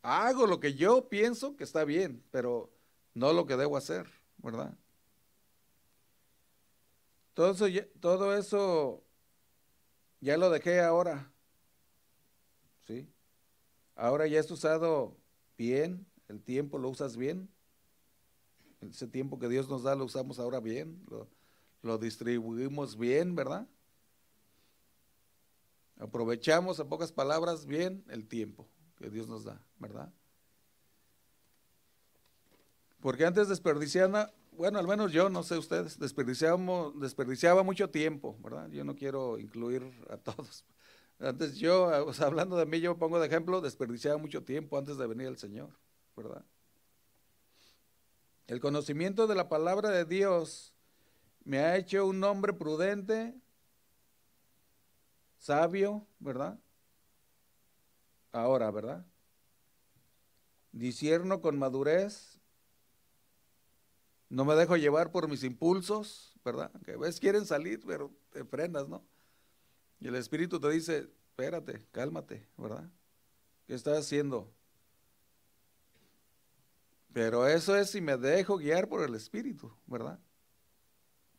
Hago 0.01 0.45
lo 0.45 0.59
que 0.59 0.75
yo 0.75 1.09
pienso 1.09 1.55
que 1.55 1.63
está 1.63 1.83
bien, 1.83 2.23
pero 2.29 2.71
no 3.13 3.33
lo 3.33 3.45
que 3.45 3.57
debo 3.57 3.77
hacer, 3.77 4.07
¿verdad? 4.41 4.77
Todo 7.33 7.51
eso, 7.51 7.65
todo 7.99 8.35
eso 8.35 9.03
ya 10.19 10.37
lo 10.37 10.49
dejé 10.49 10.81
ahora. 10.81 11.31
¿Sí? 12.85 13.07
Ahora 13.95 14.27
ya 14.27 14.39
es 14.39 14.49
usado 14.51 15.15
bien, 15.57 16.05
el 16.27 16.41
tiempo 16.41 16.77
lo 16.77 16.89
usas 16.89 17.15
bien. 17.15 17.49
Ese 18.81 19.07
tiempo 19.07 19.39
que 19.39 19.49
Dios 19.49 19.69
nos 19.69 19.83
da 19.83 19.95
lo 19.95 20.05
usamos 20.05 20.39
ahora 20.39 20.59
bien, 20.59 21.03
lo, 21.09 21.27
lo 21.81 21.97
distribuimos 21.97 22.97
bien, 22.97 23.35
¿verdad? 23.35 23.67
Aprovechamos, 25.97 26.79
en 26.79 26.87
pocas 26.87 27.11
palabras, 27.11 27.65
bien 27.65 28.05
el 28.07 28.27
tiempo 28.27 28.69
que 28.97 29.09
Dios 29.09 29.27
nos 29.27 29.43
da, 29.43 29.61
¿verdad? 29.79 30.13
Porque 33.01 33.25
antes 33.25 33.47
desperdiciaba, 33.47 34.31
bueno, 34.51 34.77
al 34.79 34.87
menos 34.87 35.11
yo, 35.11 35.29
no 35.29 35.43
sé 35.43 35.57
ustedes, 35.57 35.97
desperdiciamos, 35.99 36.99
desperdiciaba 36.99 37.63
mucho 37.63 37.89
tiempo, 37.89 38.37
¿verdad? 38.43 38.69
Yo 38.69 38.83
no 38.83 38.95
quiero 38.95 39.39
incluir 39.39 39.83
a 40.09 40.17
todos. 40.17 40.65
Antes 41.19 41.57
yo, 41.57 41.89
hablando 42.21 42.57
de 42.57 42.65
mí, 42.65 42.79
yo 42.79 42.97
pongo 42.97 43.19
de 43.19 43.27
ejemplo, 43.27 43.61
desperdiciaba 43.61 44.17
mucho 44.17 44.43
tiempo 44.43 44.77
antes 44.77 44.97
de 44.97 45.07
venir 45.07 45.27
el 45.27 45.37
Señor, 45.37 45.69
¿verdad? 46.15 46.43
El 48.47 48.59
conocimiento 48.59 49.27
de 49.27 49.35
la 49.35 49.47
palabra 49.47 49.89
de 49.89 50.05
Dios 50.05 50.73
me 51.43 51.59
ha 51.59 51.77
hecho 51.77 52.05
un 52.05 52.23
hombre 52.23 52.51
prudente, 52.53 53.35
sabio, 55.37 56.05
¿verdad? 56.19 56.59
Ahora, 58.31 58.71
¿verdad? 58.71 59.05
Disierno 60.71 61.41
con 61.41 61.57
madurez, 61.57 62.38
no 64.29 64.45
me 64.45 64.55
dejo 64.55 64.77
llevar 64.77 65.11
por 65.11 65.27
mis 65.27 65.43
impulsos, 65.43 66.33
¿verdad? 66.45 66.71
Que 66.85 66.95
ves, 66.95 67.19
quieren 67.19 67.45
salir, 67.45 67.81
pero 67.85 68.11
te 68.31 68.45
frenas, 68.45 68.87
¿no? 68.87 69.03
Y 69.99 70.07
el 70.07 70.15
Espíritu 70.15 70.59
te 70.59 70.69
dice, 70.69 71.09
espérate, 71.29 71.85
cálmate, 71.91 72.47
¿verdad? 72.57 72.89
¿Qué 73.67 73.73
estás 73.73 73.97
haciendo? 73.97 74.51
Pero 77.11 77.47
eso 77.47 77.75
es 77.75 77.89
si 77.89 78.01
me 78.01 78.17
dejo 78.17 78.57
guiar 78.57 78.87
por 78.87 79.03
el 79.03 79.15
Espíritu, 79.15 79.73
¿verdad? 79.87 80.19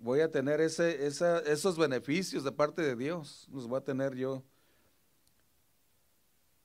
voy 0.01 0.21
a 0.21 0.31
tener 0.31 0.61
ese, 0.61 1.07
esos 1.07 1.79
beneficios 1.79 2.43
de 2.43 2.53
parte 2.53 2.83
de 2.83 2.97
Dios, 2.97 3.47
los 3.53 3.69
voy 3.69 3.79
a 3.79 3.85
tener 3.85 4.15
yo. 4.17 4.43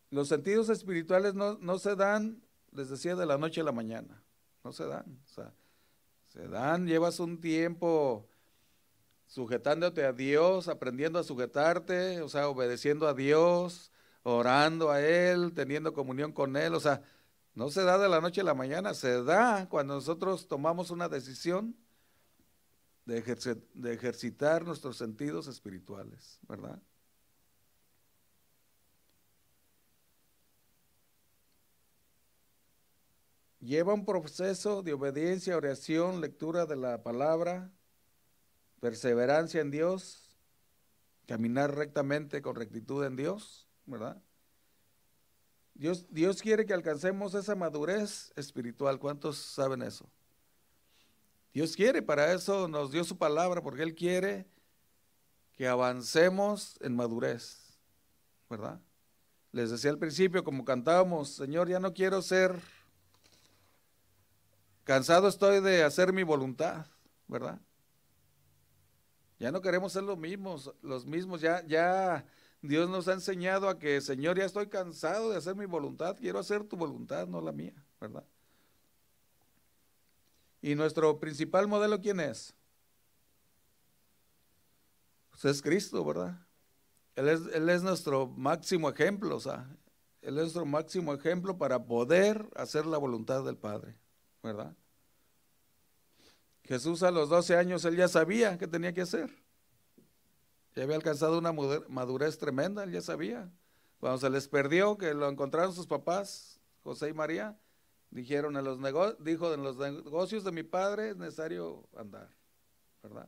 Los 0.10 0.30
sentidos 0.30 0.70
espirituales 0.70 1.36
no, 1.36 1.78
se 1.78 1.96
dan, 1.96 2.42
les 2.72 2.90
decía, 2.90 3.16
de 3.16 3.26
la 3.26 3.38
noche 3.38 3.62
a 3.62 3.66
la 3.66 3.74
mañana, 3.74 4.24
no 4.64 4.72
se 4.72 4.86
dan, 4.86 5.20
o 5.26 5.28
sea, 5.28 5.54
se 6.36 6.50
dan, 6.50 6.86
llevas 6.86 7.22
un 7.22 7.40
tiempo 7.40 8.28
sujetándote 9.26 10.04
a 10.04 10.12
Dios, 10.12 10.68
aprendiendo 10.68 11.18
a 11.18 11.24
sujetarte, 11.24 12.22
o 12.22 12.28
sea, 12.28 12.50
obedeciendo 12.50 13.08
a 13.08 13.14
Dios, 13.14 13.94
orando 14.24 14.92
a 14.92 15.00
Él, 15.02 15.54
teniendo 15.54 15.94
comunión 15.94 16.34
con 16.34 16.58
Él, 16.58 16.74
o 16.74 16.82
sea, 16.82 17.04
no 17.54 17.70
se 17.70 17.84
da 17.86 17.98
de 17.98 18.10
la 18.10 18.20
noche 18.20 18.42
a 18.42 18.44
la 18.44 18.54
mañana, 18.54 18.94
se 18.94 19.24
da 19.24 19.70
cuando 19.70 19.94
nosotros 19.94 20.50
tomamos 20.50 20.92
una 20.92 21.08
decisión 21.08 21.74
de, 23.06 23.20
ejercitar 23.86 24.66
nuestros 24.66 24.98
sentidos 24.98 25.48
espirituales, 25.48 26.40
¿verdad? 26.50 26.82
Lleva 33.66 33.96
un 33.96 34.06
proceso 34.06 34.84
de 34.84 34.94
obediencia, 34.94 35.58
oración, 35.58 36.22
lectura 36.22 36.68
de 36.68 36.76
la 36.76 37.02
palabra, 37.02 37.72
perseverancia 38.80 39.60
en 39.60 39.72
Dios, 39.72 40.38
caminar 41.26 41.74
rectamente 41.74 42.44
con 42.44 42.56
rectitud 42.56 43.04
en 43.04 43.16
Dios, 43.16 43.68
¿verdad? 43.88 44.22
Dios, 45.74 46.06
Dios 46.12 46.44
quiere 46.44 46.68
que 46.68 46.76
alcancemos 46.76 47.34
esa 47.34 47.56
madurez 47.56 48.32
espiritual. 48.36 49.00
¿Cuántos 49.00 49.38
saben 49.38 49.82
eso? 49.82 50.08
Dios 51.52 51.76
quiere, 51.76 52.04
para 52.04 52.34
eso 52.34 52.68
nos 52.68 52.92
dio 52.92 53.04
su 53.04 53.18
palabra, 53.18 53.64
porque 53.64 53.82
Él 53.82 53.96
quiere 53.96 54.46
que 55.54 55.68
avancemos 55.68 56.78
en 56.82 56.96
madurez, 56.96 57.80
¿verdad? 58.48 58.80
Les 59.52 59.72
decía 59.72 59.90
al 59.90 59.98
principio, 59.98 60.44
como 60.44 60.64
cantábamos, 60.64 61.30
Señor, 61.30 61.68
ya 61.68 61.80
no 61.80 61.96
quiero 61.96 62.22
ser, 62.22 62.62
cansado 64.86 65.28
estoy 65.28 65.60
de 65.60 65.84
hacer 65.84 66.14
mi 66.14 66.24
voluntad, 66.24 66.86
¿verdad? 67.28 67.60
Ya 69.38 69.52
no 69.52 69.62
queremos 69.62 69.92
ser 69.92 70.04
los 70.04 70.18
mismos, 70.18 70.74
los 70.82 71.06
mismos, 71.06 71.42
ya, 71.42 71.66
ya 71.68 72.26
Dios 72.62 72.90
nos 72.90 73.08
ha 73.10 73.14
enseñado 73.14 73.68
a 73.68 73.78
que, 73.78 74.00
Señor, 74.00 74.38
ya 74.38 74.46
estoy 74.46 74.68
cansado 74.68 75.30
de 75.30 75.38
hacer 75.38 75.56
mi 75.56 75.66
voluntad, 75.66 76.16
quiero 76.18 76.40
hacer 76.40 76.64
tu 76.64 76.78
voluntad, 76.78 77.28
no 77.28 77.42
la 77.42 77.52
mía, 77.52 77.74
¿verdad? 78.00 78.24
¿Y 80.62 80.74
nuestro 80.76 81.20
principal 81.20 81.68
modelo 81.68 82.00
quién 82.00 82.20
es? 82.20 82.56
Pues 85.32 85.46
es 85.46 85.62
Cristo, 85.62 86.04
¿verdad? 86.06 86.40
Él 87.16 87.30
es, 87.30 87.42
él 87.54 87.70
es 87.70 87.84
nuestro 87.84 88.28
máximo 88.28 88.90
ejemplo, 88.90 89.36
o 89.36 89.40
sea, 89.40 89.70
Él 90.22 90.38
es 90.38 90.44
nuestro 90.44 90.66
máximo 90.66 91.14
ejemplo 91.14 91.58
para 91.58 91.86
poder 91.86 92.50
hacer 92.56 92.86
la 92.86 92.98
voluntad 92.98 93.44
del 93.44 93.58
Padre, 93.58 93.98
¿verdad? 94.46 94.76
Jesús 96.64 97.04
a 97.04 97.12
los 97.12 97.30
12 97.30 97.58
años, 97.58 97.84
él 97.86 97.98
ya 97.98 98.08
sabía 98.08 98.58
qué 98.58 98.68
tenía 98.68 98.94
que 98.94 99.02
hacer. 99.02 99.30
Ya 100.76 100.84
había 100.84 100.96
alcanzado 100.96 101.38
una 101.38 101.52
madurez 101.52 102.38
tremenda, 102.38 102.84
él 102.84 102.92
ya 102.92 103.02
sabía. 103.02 103.52
Cuando 104.00 104.18
se 104.18 104.30
les 104.30 104.48
perdió, 104.48 104.98
que 104.98 105.14
lo 105.14 105.28
encontraron 105.30 105.74
sus 105.74 105.88
papás, 105.88 106.60
José 106.84 107.10
y 107.10 107.14
María, 107.14 107.58
Dijeron, 108.16 108.56
en 108.56 108.64
los 108.64 108.80
dijo, 109.20 109.54
en 109.54 109.62
los 109.62 109.78
negocios 109.78 110.46
de 110.46 110.54
mi 110.54 110.64
padre 110.64 111.10
es 111.10 111.18
necesario 111.18 111.86
andar, 111.98 112.30
¿verdad? 113.04 113.28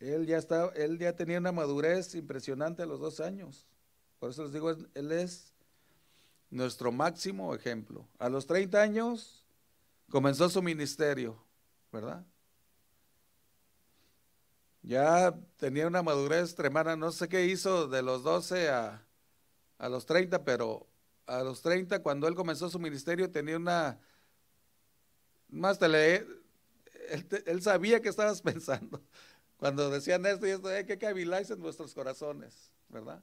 Él 0.00 0.26
ya, 0.26 0.38
él 0.74 0.98
ya 0.98 1.14
tenía 1.14 1.38
una 1.38 1.52
madurez 1.52 2.16
impresionante 2.16 2.82
a 2.82 2.86
los 2.86 2.98
dos 2.98 3.20
años. 3.20 3.68
Por 4.18 4.30
eso 4.30 4.42
les 4.42 4.52
digo, 4.52 4.70
él 4.70 5.12
es 5.12 5.51
nuestro 6.52 6.92
máximo 6.92 7.54
ejemplo. 7.54 8.06
A 8.18 8.28
los 8.28 8.46
30 8.46 8.80
años 8.80 9.44
comenzó 10.10 10.48
su 10.50 10.62
ministerio, 10.62 11.42
¿verdad? 11.90 12.24
Ya 14.82 15.34
tenía 15.56 15.86
una 15.86 16.02
madurez 16.02 16.54
tremenda. 16.54 16.94
No 16.94 17.10
sé 17.10 17.28
qué 17.28 17.46
hizo 17.46 17.88
de 17.88 18.02
los 18.02 18.22
12 18.22 18.68
a, 18.68 19.02
a 19.78 19.88
los 19.88 20.04
30, 20.04 20.44
pero 20.44 20.86
a 21.26 21.42
los 21.42 21.62
30, 21.62 22.02
cuando 22.02 22.28
él 22.28 22.34
comenzó 22.34 22.68
su 22.68 22.78
ministerio, 22.78 23.30
tenía 23.30 23.56
una... 23.56 23.98
Más 25.48 25.78
te 25.78 25.86
él, 26.16 26.42
él, 27.46 27.62
sabía 27.62 28.00
que 28.00 28.08
estabas 28.08 28.42
pensando. 28.42 29.02
Cuando 29.56 29.90
decían 29.90 30.26
esto 30.26 30.46
y 30.46 30.50
esto, 30.50 30.68
hay 30.68 30.84
que 30.84 30.98
caviláis 30.98 31.50
en 31.50 31.60
nuestros 31.60 31.94
corazones, 31.94 32.72
¿verdad? 32.88 33.22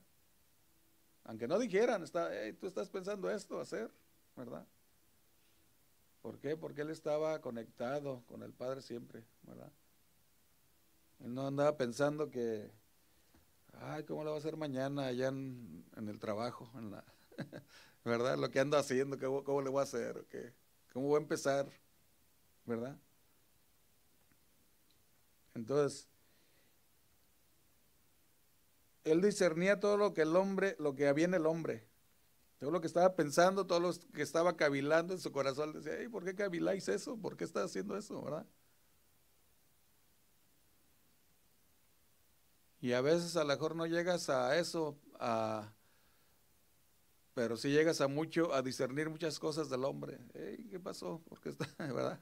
Aunque 1.23 1.47
no 1.47 1.59
dijeran, 1.59 2.03
está, 2.03 2.29
tú 2.59 2.67
estás 2.67 2.89
pensando 2.89 3.29
esto 3.29 3.59
hacer, 3.59 3.91
¿verdad? 4.35 4.65
¿Por 6.21 6.39
qué? 6.39 6.57
Porque 6.57 6.81
él 6.81 6.89
estaba 6.89 7.39
conectado 7.39 8.23
con 8.25 8.43
el 8.43 8.53
Padre 8.53 8.81
siempre, 8.81 9.23
¿verdad? 9.43 9.71
Él 11.19 11.33
no 11.33 11.47
andaba 11.47 11.77
pensando 11.77 12.29
que 12.29 12.71
ay, 13.81 14.03
¿cómo 14.03 14.23
lo 14.23 14.31
va 14.31 14.37
a 14.37 14.39
hacer 14.39 14.57
mañana 14.57 15.07
allá 15.07 15.27
en, 15.27 15.85
el 15.95 16.19
trabajo? 16.19 16.69
¿Verdad? 18.05 18.37
Lo 18.37 18.49
que 18.49 18.59
ando 18.59 18.77
haciendo, 18.77 19.17
¿cómo, 19.43 19.61
le 19.61 19.69
voy 19.69 19.79
a 19.79 19.83
hacer? 19.83 20.25
¿Cómo 20.93 21.07
voy 21.07 21.17
a 21.17 21.21
empezar? 21.21 21.69
¿Verdad? 22.65 22.97
Entonces, 25.53 26.08
él 29.09 29.21
discernía 29.21 29.79
todo 29.79 29.97
lo 29.97 30.13
que 30.13 30.21
el 30.21 30.35
hombre, 30.35 30.75
lo 30.79 30.95
que 30.95 31.07
había 31.07 31.25
en 31.25 31.33
el 31.33 31.45
hombre, 31.45 31.87
todo 32.59 32.71
lo 32.71 32.81
que 32.81 32.87
estaba 32.87 33.15
pensando, 33.15 33.65
todo 33.65 33.79
lo 33.79 33.93
que 34.13 34.21
estaba 34.21 34.57
cavilando 34.57 35.13
en 35.13 35.19
su 35.19 35.31
corazón. 35.31 35.73
Decía, 35.73 35.93
hey, 35.97 36.09
¿por 36.09 36.25
qué 36.25 36.35
caviláis 36.35 36.87
eso? 36.89 37.17
¿Por 37.17 37.37
qué 37.37 37.45
estás 37.45 37.65
haciendo 37.65 37.97
eso? 37.97 38.21
¿Verdad? 38.21 38.45
Y 42.81 42.93
a 42.93 43.01
veces 43.01 43.35
a 43.35 43.43
lo 43.43 43.49
mejor 43.49 43.75
no 43.75 43.85
llegas 43.85 44.29
a 44.29 44.57
eso, 44.57 44.97
a, 45.19 45.73
pero 47.33 47.57
sí 47.57 47.69
llegas 47.69 48.01
a 48.01 48.07
mucho, 48.07 48.53
a 48.53 48.61
discernir 48.61 49.09
muchas 49.09 49.39
cosas 49.39 49.69
del 49.69 49.83
hombre. 49.83 50.17
¿Qué 50.33 50.79
pasó? 50.79 51.21
¿Por 51.27 51.39
qué 51.41 51.49
está, 51.49 51.67
verdad? 51.77 52.21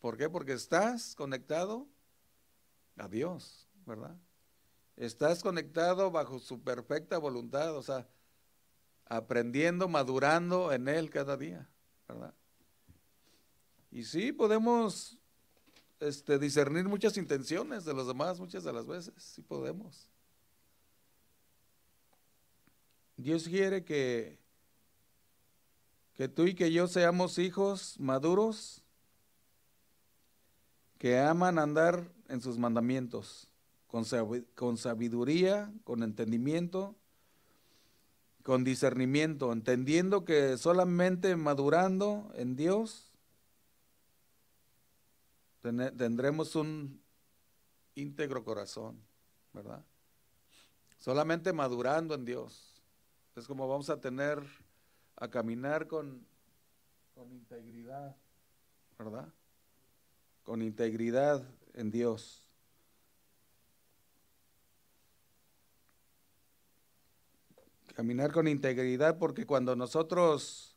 ¿Por 0.00 0.16
qué? 0.16 0.28
Porque 0.28 0.52
estás 0.52 1.14
conectado 1.14 1.88
a 2.96 3.08
Dios, 3.08 3.68
¿verdad? 3.86 4.16
Estás 4.96 5.42
conectado 5.42 6.10
bajo 6.10 6.38
su 6.38 6.60
perfecta 6.62 7.18
voluntad, 7.18 7.76
o 7.76 7.82
sea, 7.82 8.08
aprendiendo, 9.04 9.88
madurando 9.88 10.72
en 10.72 10.88
Él 10.88 11.10
cada 11.10 11.36
día, 11.36 11.68
¿verdad? 12.08 12.34
Y 13.90 14.04
sí, 14.04 14.32
podemos 14.32 15.18
este, 16.00 16.38
discernir 16.38 16.84
muchas 16.84 17.16
intenciones 17.16 17.84
de 17.84 17.94
los 17.94 18.06
demás 18.06 18.38
muchas 18.38 18.64
de 18.64 18.72
las 18.72 18.86
veces, 18.86 19.14
sí 19.16 19.42
podemos. 19.42 20.08
Dios 23.16 23.48
quiere 23.48 23.84
que, 23.84 24.38
que 26.14 26.28
tú 26.28 26.44
y 26.44 26.54
que 26.54 26.70
yo 26.70 26.86
seamos 26.86 27.38
hijos 27.38 27.98
maduros 27.98 28.82
que 30.98 31.18
aman 31.18 31.58
andar 31.58 32.10
en 32.28 32.40
sus 32.40 32.58
mandamientos, 32.58 33.48
con, 34.54 34.76
sabiduría, 34.76 35.72
con 35.84 36.02
entendimiento, 36.02 36.94
con 38.42 38.62
discernimiento, 38.62 39.52
entendiendo 39.52 40.24
que 40.24 40.58
solamente 40.58 41.34
madurando 41.36 42.30
en 42.34 42.56
Dios 42.56 43.12
tendremos 45.62 46.54
un 46.54 47.00
íntegro 47.94 48.44
corazón, 48.44 49.00
¿verdad? 49.52 49.84
Solamente 50.98 51.52
madurando 51.52 52.14
en 52.14 52.24
Dios. 52.24 52.80
Es 53.34 53.46
como 53.46 53.66
vamos 53.66 53.90
a 53.90 54.00
tener, 54.00 54.42
a 55.16 55.28
caminar 55.28 55.88
con, 55.88 56.24
con 57.14 57.32
integridad, 57.32 58.14
¿verdad? 58.98 59.32
Con 60.44 60.62
integridad 60.62 61.42
en 61.74 61.90
Dios. 61.90 62.45
Caminar 67.96 68.30
con 68.30 68.46
integridad 68.46 69.16
porque 69.16 69.46
cuando 69.46 69.74
nosotros 69.74 70.76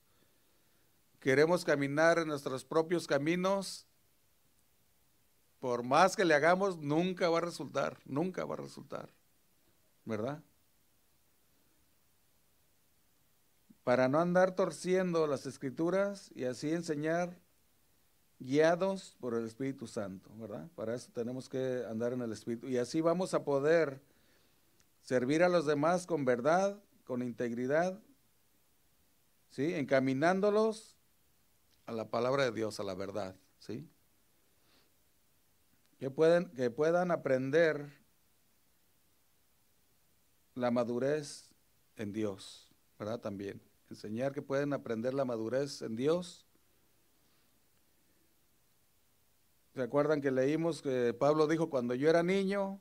queremos 1.20 1.66
caminar 1.66 2.18
en 2.18 2.30
nuestros 2.30 2.64
propios 2.64 3.08
caminos, 3.08 3.86
por 5.60 5.84
más 5.84 6.16
que 6.16 6.24
le 6.24 6.34
hagamos, 6.34 6.78
nunca 6.78 7.30
va 7.30 7.40
a 7.40 7.42
resultar, 7.42 8.00
nunca 8.06 8.46
va 8.46 8.54
a 8.54 8.60
resultar, 8.60 9.10
¿verdad? 10.06 10.42
Para 13.84 14.08
no 14.08 14.22
andar 14.22 14.56
torciendo 14.56 15.28
las 15.28 15.46
escrituras 15.46 16.32
y 16.34 16.46
así 16.46 16.72
enseñar 16.72 17.38
guiados 18.40 19.18
por 19.20 19.34
el 19.34 19.46
Espíritu 19.46 19.88
Santo, 19.88 20.30
¿verdad? 20.38 20.70
Para 20.74 20.96
eso 20.96 21.12
tenemos 21.12 21.50
que 21.50 21.84
andar 21.90 22.14
en 22.14 22.22
el 22.22 22.32
Espíritu 22.32 22.70
y 22.70 22.78
así 22.78 23.02
vamos 23.02 23.34
a 23.34 23.44
poder 23.44 24.02
servir 25.02 25.44
a 25.44 25.50
los 25.50 25.66
demás 25.66 26.06
con 26.08 26.24
verdad, 26.24 26.80
con 27.10 27.24
integridad, 27.24 28.00
¿sí? 29.50 29.74
Encaminándolos 29.74 30.96
a 31.88 31.92
la 31.92 32.08
palabra 32.08 32.44
de 32.44 32.52
Dios, 32.52 32.80
a 32.80 32.84
la 32.84 32.94
verdad, 32.94 33.36
¿sí? 33.58 33.90
Que, 35.98 36.12
pueden, 36.12 36.52
que 36.52 36.70
puedan 36.70 37.10
aprender 37.10 37.92
la 40.54 40.70
madurez 40.70 41.50
en 41.96 42.14
Dios, 42.14 42.70
¿verdad? 43.00 43.20
También. 43.20 43.60
Enseñar 43.90 44.32
que 44.32 44.44
pueden 44.44 44.72
aprender 44.72 45.16
la 45.16 45.26
madurez 45.26 45.82
en 45.82 45.96
Dios. 45.96 46.46
¿Se 49.74 49.82
acuerdan 49.82 50.22
que 50.22 50.30
leímos 50.30 50.84
que 50.84 51.16
Pablo 51.16 51.48
dijo, 51.48 51.72
cuando 51.72 51.96
yo 51.96 52.08
era 52.08 52.22
niño, 52.22 52.80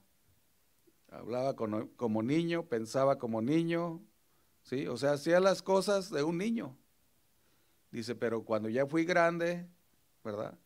hablaba 1.09 1.57
como 1.57 2.23
niño, 2.23 2.67
pensaba 2.67 3.19
como 3.19 3.41
niño, 3.41 4.03
¿sí? 4.69 4.87
O 4.87 4.97
sea, 4.97 5.13
hacía 5.13 5.41
las 5.41 5.63
cosas 5.63 6.11
de 6.11 6.23
un 6.23 6.39
niño. 6.39 6.77
Dice, 7.91 8.15
pero 8.15 8.45
cuando 8.45 8.69
ya 8.69 8.87
fui 8.87 9.05
grande, 9.05 9.67
¿verdad? 10.23 10.59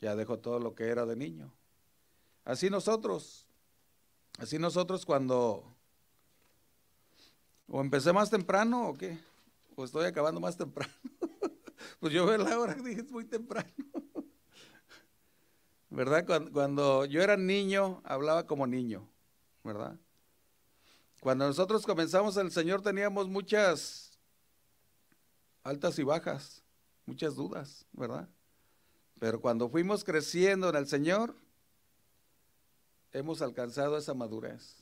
Ya 0.00 0.16
dejo 0.16 0.38
todo 0.38 0.58
lo 0.58 0.74
que 0.74 0.88
era 0.88 1.04
de 1.04 1.16
niño. 1.16 1.52
Así 2.44 2.70
nosotros, 2.70 3.46
así 4.38 4.58
nosotros 4.58 5.04
cuando 5.04 5.76
o 7.68 7.80
empecé 7.80 8.12
más 8.12 8.30
temprano 8.30 8.88
o 8.88 8.94
qué, 8.94 9.18
o 9.76 9.84
estoy 9.84 10.06
acabando 10.06 10.40
más 10.40 10.56
temprano. 10.56 10.92
pues 12.00 12.12
yo 12.12 12.24
veo 12.24 12.38
la 12.38 12.58
hora 12.58 12.74
dije 12.74 13.02
es 13.02 13.12
muy 13.12 13.26
temprano. 13.26 13.68
¿Verdad? 15.90 16.24
Cuando, 16.24 16.52
cuando, 16.52 17.04
yo 17.04 17.20
era 17.20 17.36
niño, 17.36 18.00
hablaba 18.04 18.46
como 18.46 18.66
niño, 18.66 19.06
¿verdad? 19.62 19.98
Cuando 21.20 21.46
nosotros 21.46 21.84
comenzamos 21.84 22.38
el 22.38 22.50
Señor 22.50 22.80
teníamos 22.80 23.28
muchas 23.28 24.18
altas 25.62 25.98
y 25.98 26.02
bajas, 26.02 26.62
muchas 27.04 27.34
dudas, 27.34 27.84
¿verdad? 27.92 28.26
Pero 29.18 29.38
cuando 29.38 29.68
fuimos 29.68 30.02
creciendo 30.02 30.70
en 30.70 30.76
el 30.76 30.86
Señor, 30.86 31.36
hemos 33.12 33.42
alcanzado 33.42 33.98
esa 33.98 34.14
madurez 34.14 34.76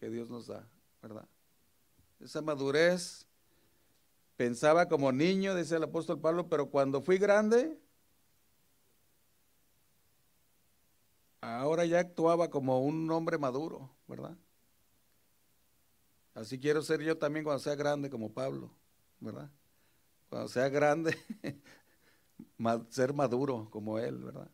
que 0.00 0.08
Dios 0.08 0.30
nos 0.30 0.46
da, 0.46 0.66
¿verdad? 1.02 1.28
Esa 2.18 2.40
madurez, 2.40 3.26
pensaba 4.38 4.88
como 4.88 5.12
niño, 5.12 5.54
dice 5.54 5.76
el 5.76 5.82
apóstol 5.82 6.18
Pablo, 6.18 6.48
pero 6.48 6.70
cuando 6.70 7.02
fui 7.02 7.18
grande, 7.18 7.78
ahora 11.42 11.84
ya 11.84 12.00
actuaba 12.00 12.48
como 12.48 12.80
un 12.80 13.10
hombre 13.10 13.36
maduro, 13.36 13.90
¿verdad? 14.06 14.36
Así 16.38 16.60
quiero 16.60 16.82
ser 16.82 17.02
yo 17.02 17.18
también 17.18 17.42
cuando 17.42 17.58
sea 17.58 17.74
grande 17.74 18.08
como 18.08 18.32
Pablo, 18.32 18.70
¿verdad? 19.18 19.50
Cuando 20.30 20.46
sea 20.46 20.68
grande, 20.68 21.18
ser 22.90 23.12
maduro 23.12 23.68
como 23.70 23.98
él, 23.98 24.22
¿verdad? 24.22 24.48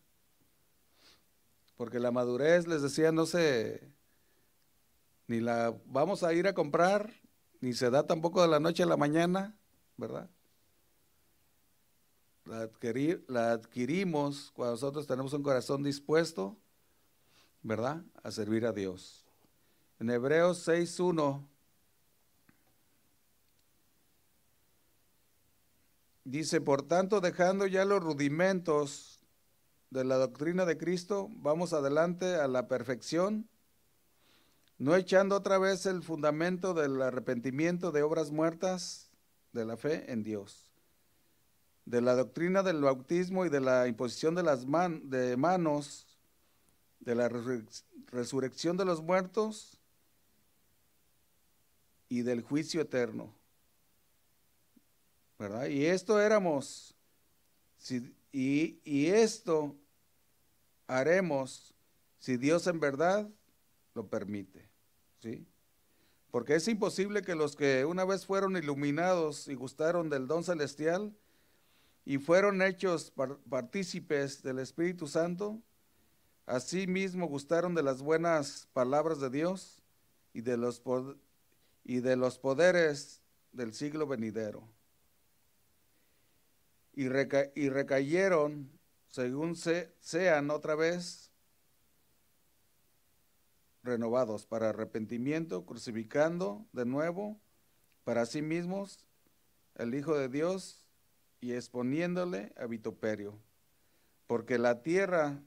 Porque 1.77 2.01
la 2.01 2.11
madurez, 2.11 2.67
les 2.67 2.81
decía, 2.81 3.13
no 3.13 3.27
se, 3.27 3.87
ni 5.27 5.41
la 5.41 5.79
vamos 5.85 6.23
a 6.23 6.33
ir 6.33 6.49
a 6.49 6.55
comprar, 6.55 7.13
ni 7.61 7.75
se 7.75 7.91
da 7.91 8.07
tampoco 8.07 8.41
de 8.41 8.49
la 8.49 8.61
noche 8.61 8.83
a 8.83 8.87
la 8.87 8.97
mañana, 8.97 9.55
¿verdad? 9.99 10.31
La, 12.47 12.61
adquirir, 12.63 13.27
la 13.29 13.53
adquirimos 13.53 14.51
cuando 14.55 14.73
nosotros 14.73 15.07
tenemos 15.07 15.35
un 15.35 15.43
corazón 15.43 15.83
dispuesto, 15.83 16.57
¿verdad? 17.63 18.03
A 18.23 18.31
servir 18.31 18.65
a 18.65 18.73
Dios. 18.73 19.27
En 20.01 20.09
Hebreos 20.09 20.67
6.1 20.67 21.54
dice, 26.25 26.61
por 26.61 26.83
tanto, 26.83 27.21
dejando 27.21 27.67
ya 27.67 27.85
los 27.85 28.03
rudimentos 28.03 29.21
de 29.91 30.05
la 30.05 30.17
doctrina 30.17 30.65
de 30.65 30.77
Cristo, 30.77 31.29
vamos 31.37 31.73
adelante 31.73 32.35
a 32.37 32.49
la 32.49 32.67
perfección, 32.67 33.49
no 34.79 34.97
echando 34.97 35.37
otra 35.37 35.59
vez 35.59 35.87
el 35.87 36.03
fundamento 36.03 36.75
del 36.75 37.01
arrepentimiento 37.01 37.93
de 37.93 38.03
obras 38.03 38.33
muertas 38.33 39.13
de 39.53 39.65
la 39.65 39.77
fe 39.77 40.11
en 40.11 40.25
Dios, 40.25 40.73
de 41.85 42.01
la 42.01 42.15
doctrina 42.15 42.63
del 42.63 42.81
bautismo 42.81 43.47
y 43.47 43.51
de 43.51 43.61
la 43.61 43.87
imposición 43.87 44.35
de 44.35 44.43
las 44.43 44.67
manos, 44.67 46.19
de 47.01 47.15
la 47.15 47.29
resurrección 48.11 48.77
de 48.77 48.85
los 48.85 49.03
muertos 49.03 49.79
y 52.09 52.23
del 52.23 52.43
juicio 52.43 52.81
eterno. 52.81 53.33
Y 55.69 55.85
esto 55.87 56.21
éramos, 56.21 56.95
y, 58.33 58.81
y 58.85 59.07
esto 59.07 59.77
haremos 60.87 61.75
si 62.19 62.37
Dios 62.37 62.67
en 62.67 62.81
verdad 62.81 63.29
lo 63.95 64.07
permite. 64.09 64.69
¿Sí? 65.21 65.47
Porque 66.31 66.57
es 66.57 66.67
imposible 66.67 67.23
que 67.23 67.35
los 67.35 67.55
que 67.55 67.85
una 67.85 68.05
vez 68.05 68.27
fueron 68.27 68.57
iluminados 68.57 69.47
y 69.49 69.55
gustaron 69.55 70.11
del 70.11 70.27
don 70.27 70.43
celestial 70.43 71.15
y 72.05 72.19
fueron 72.19 72.61
hechos 72.61 73.13
partícipes 73.49 74.43
del 74.43 74.59
Espíritu 74.59 75.07
Santo, 75.07 75.63
asimismo 76.45 77.27
gustaron 77.27 77.75
de 77.75 77.83
las 77.83 78.03
buenas 78.03 78.69
palabras 78.73 79.21
de 79.21 79.31
Dios 79.31 79.81
y 80.33 80.41
de 80.41 80.57
los, 80.57 80.83
y 81.85 82.01
de 82.01 82.17
los 82.17 82.39
poderes 82.39 83.23
del 83.53 83.73
siglo 83.73 84.07
venidero. 84.07 84.74
Y, 86.97 87.05
y 87.55 87.69
recayeron 87.69 88.71
según 89.09 89.55
sean 89.57 90.51
otra 90.51 90.75
vez 90.75 91.31
renovados 93.85 94.47
para 94.47 94.71
arrepentimiento, 94.71 95.65
crucificando 95.65 96.67
de 96.73 96.85
nuevo 96.85 97.39
para 98.03 98.27
sí 98.27 98.43
mismos 98.43 99.05
el 99.77 99.95
Hijo 99.95 100.17
de 100.17 100.29
Dios 100.29 100.85
y 101.41 101.53
exponiéndole 101.53 102.53
a 102.57 102.67
vituperio. 102.67 103.39
Porque 104.27 104.59
la 104.59 104.83
tierra 104.83 105.43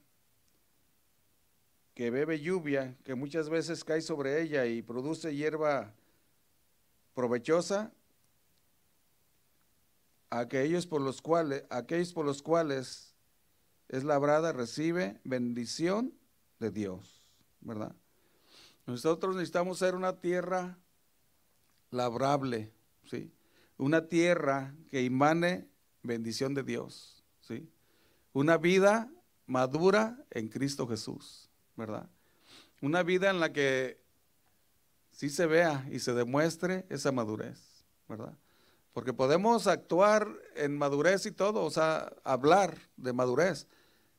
que 1.94 2.10
bebe 2.10 2.40
lluvia, 2.40 2.96
que 3.04 3.16
muchas 3.16 3.50
veces 3.50 3.82
cae 3.82 4.00
sobre 4.00 4.40
ella 4.40 4.66
y 4.66 4.82
produce 4.82 5.34
hierba 5.34 5.92
provechosa, 7.12 7.92
aquellos 10.30 10.86
por 10.86 11.00
los 11.00 11.22
cuales, 11.22 11.64
por 12.14 12.24
los 12.24 12.42
cuales 12.42 13.14
es 13.88 14.04
labrada 14.04 14.52
recibe 14.52 15.20
bendición 15.24 16.14
de 16.60 16.70
Dios, 16.70 17.26
¿verdad? 17.60 17.94
Nosotros 18.86 19.36
necesitamos 19.36 19.78
ser 19.78 19.94
una 19.94 20.20
tierra 20.20 20.78
labrable, 21.90 22.72
¿sí? 23.04 23.32
Una 23.76 24.08
tierra 24.08 24.74
que 24.90 25.02
imane 25.02 25.68
bendición 26.02 26.54
de 26.54 26.62
Dios, 26.62 27.24
¿sí? 27.40 27.70
Una 28.32 28.56
vida 28.56 29.10
madura 29.46 30.24
en 30.30 30.48
Cristo 30.48 30.86
Jesús, 30.86 31.48
¿verdad? 31.76 32.08
Una 32.82 33.02
vida 33.02 33.30
en 33.30 33.40
la 33.40 33.52
que 33.52 34.00
sí 35.10 35.30
se 35.30 35.46
vea 35.46 35.86
y 35.90 35.98
se 35.98 36.12
demuestre 36.12 36.86
esa 36.90 37.12
madurez, 37.12 37.84
¿verdad? 38.08 38.36
Porque 38.98 39.12
podemos 39.12 39.68
actuar 39.68 40.26
en 40.56 40.76
madurez 40.76 41.24
y 41.24 41.30
todo, 41.30 41.62
o 41.62 41.70
sea, 41.70 42.12
hablar 42.24 42.76
de 42.96 43.12
madurez, 43.12 43.68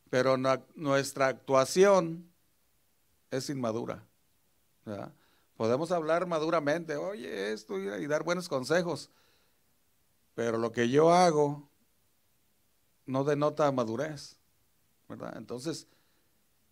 pero 0.09 0.37
nuestra 0.37 1.27
actuación 1.27 2.31
es 3.29 3.49
inmadura. 3.49 4.07
Podemos 5.57 5.91
hablar 5.91 6.27
maduramente, 6.27 6.95
oye, 6.95 7.51
esto 7.51 7.77
y 7.77 8.07
dar 8.07 8.23
buenos 8.23 8.47
consejos, 8.47 9.11
pero 10.33 10.57
lo 10.57 10.71
que 10.71 10.87
yo 10.87 11.11
hago 11.11 11.69
no 13.05 13.25
denota 13.25 13.69
madurez, 13.73 14.37
¿verdad? 15.09 15.33
Entonces, 15.35 15.87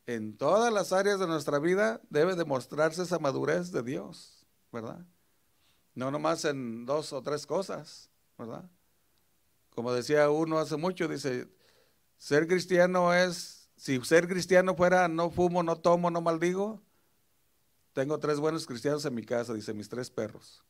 en 0.06 0.38
todas 0.38 0.72
las 0.72 0.94
áreas 0.94 1.20
de 1.20 1.28
nuestra 1.28 1.60
vida 1.60 2.00
debe 2.10 2.36
demostrarse 2.36 3.02
esa 3.04 3.20
madurez 3.20 3.74
de 3.74 3.84
Dios, 3.84 4.48
¿verdad? 4.72 5.06
No 5.98 6.12
nomás 6.12 6.46
en 6.46 6.86
dos 6.86 7.12
o 7.12 7.22
tres 7.22 7.46
cosas, 7.46 8.10
¿verdad? 8.38 8.70
Como 9.72 9.92
decía 9.92 10.30
uno 10.30 10.60
hace 10.60 10.78
mucho, 10.78 11.08
dice, 11.08 11.48
ser 12.18 12.48
cristiano 12.48 13.14
es, 13.14 13.70
si 13.76 14.00
ser 14.02 14.28
cristiano 14.28 14.76
fuera 14.76 15.08
no 15.08 15.32
fumo, 15.32 15.64
no 15.64 15.76
tomo, 15.76 16.12
no 16.12 16.22
maldigo, 16.22 16.82
tengo 17.94 18.20
tres 18.20 18.40
buenos 18.40 18.68
cristianos 18.68 19.06
en 19.06 19.16
mi 19.16 19.24
casa, 19.24 19.54
dice 19.54 19.74
mis 19.74 19.90
tres 19.90 20.12
perros. 20.12 20.64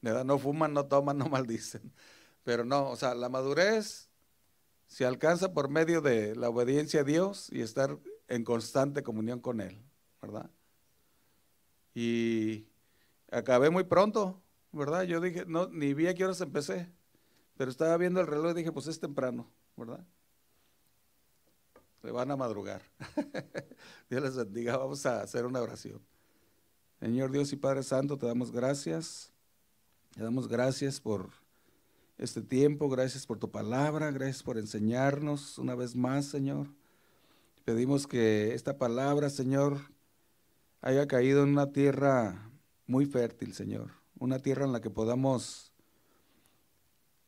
¿verdad? 0.00 0.24
No 0.24 0.38
fuman, 0.38 0.72
no 0.72 0.86
toman, 0.86 1.18
no 1.18 1.28
maldicen. 1.28 1.92
Pero 2.42 2.64
no, 2.64 2.90
o 2.90 2.96
sea, 2.96 3.14
la 3.14 3.28
madurez 3.28 4.08
se 4.86 5.04
alcanza 5.06 5.52
por 5.52 5.68
medio 5.68 6.00
de 6.00 6.34
la 6.34 6.48
obediencia 6.48 7.02
a 7.02 7.04
Dios 7.04 7.48
y 7.52 7.60
estar 7.60 7.98
en 8.28 8.44
constante 8.44 9.02
comunión 9.02 9.40
con 9.40 9.60
Él, 9.60 9.80
¿verdad? 10.20 10.50
Y 11.94 12.66
acabé 13.30 13.70
muy 13.70 13.84
pronto, 13.84 14.40
¿verdad? 14.72 15.02
Yo 15.02 15.20
dije, 15.20 15.44
no, 15.46 15.68
ni 15.68 15.94
vi 15.94 16.06
a 16.06 16.14
qué 16.14 16.24
horas 16.24 16.40
empecé, 16.40 16.90
pero 17.56 17.70
estaba 17.70 17.96
viendo 17.96 18.20
el 18.20 18.26
reloj 18.26 18.52
y 18.52 18.54
dije, 18.54 18.72
pues 18.72 18.86
es 18.86 19.00
temprano, 19.00 19.50
¿verdad? 19.76 20.04
Se 22.02 22.10
van 22.10 22.30
a 22.30 22.36
madrugar. 22.36 22.82
Dios 24.10 24.22
les 24.22 24.36
bendiga, 24.36 24.76
vamos 24.76 25.04
a 25.06 25.22
hacer 25.22 25.44
una 25.44 25.60
oración. 25.60 26.00
Señor 26.98 27.30
Dios 27.30 27.52
y 27.52 27.56
Padre 27.56 27.82
Santo, 27.82 28.18
te 28.18 28.26
damos 28.26 28.52
gracias. 28.52 29.32
Te 30.14 30.22
damos 30.22 30.48
gracias 30.48 31.00
por 31.00 31.30
este 32.18 32.42
tiempo, 32.42 32.88
gracias 32.88 33.26
por 33.26 33.38
tu 33.38 33.50
palabra, 33.50 34.10
gracias 34.10 34.42
por 34.42 34.58
enseñarnos 34.58 35.56
una 35.58 35.74
vez 35.74 35.94
más, 35.94 36.26
Señor. 36.26 36.68
Pedimos 37.64 38.06
que 38.06 38.54
esta 38.54 38.76
palabra, 38.76 39.30
Señor, 39.30 39.78
haya 40.80 41.06
caído 41.06 41.42
en 41.44 41.50
una 41.50 41.72
tierra 41.72 42.49
muy 42.90 43.06
fértil, 43.06 43.54
Señor. 43.54 43.90
Una 44.18 44.38
tierra 44.38 44.64
en 44.64 44.72
la 44.72 44.80
que 44.80 44.90
podamos 44.90 45.72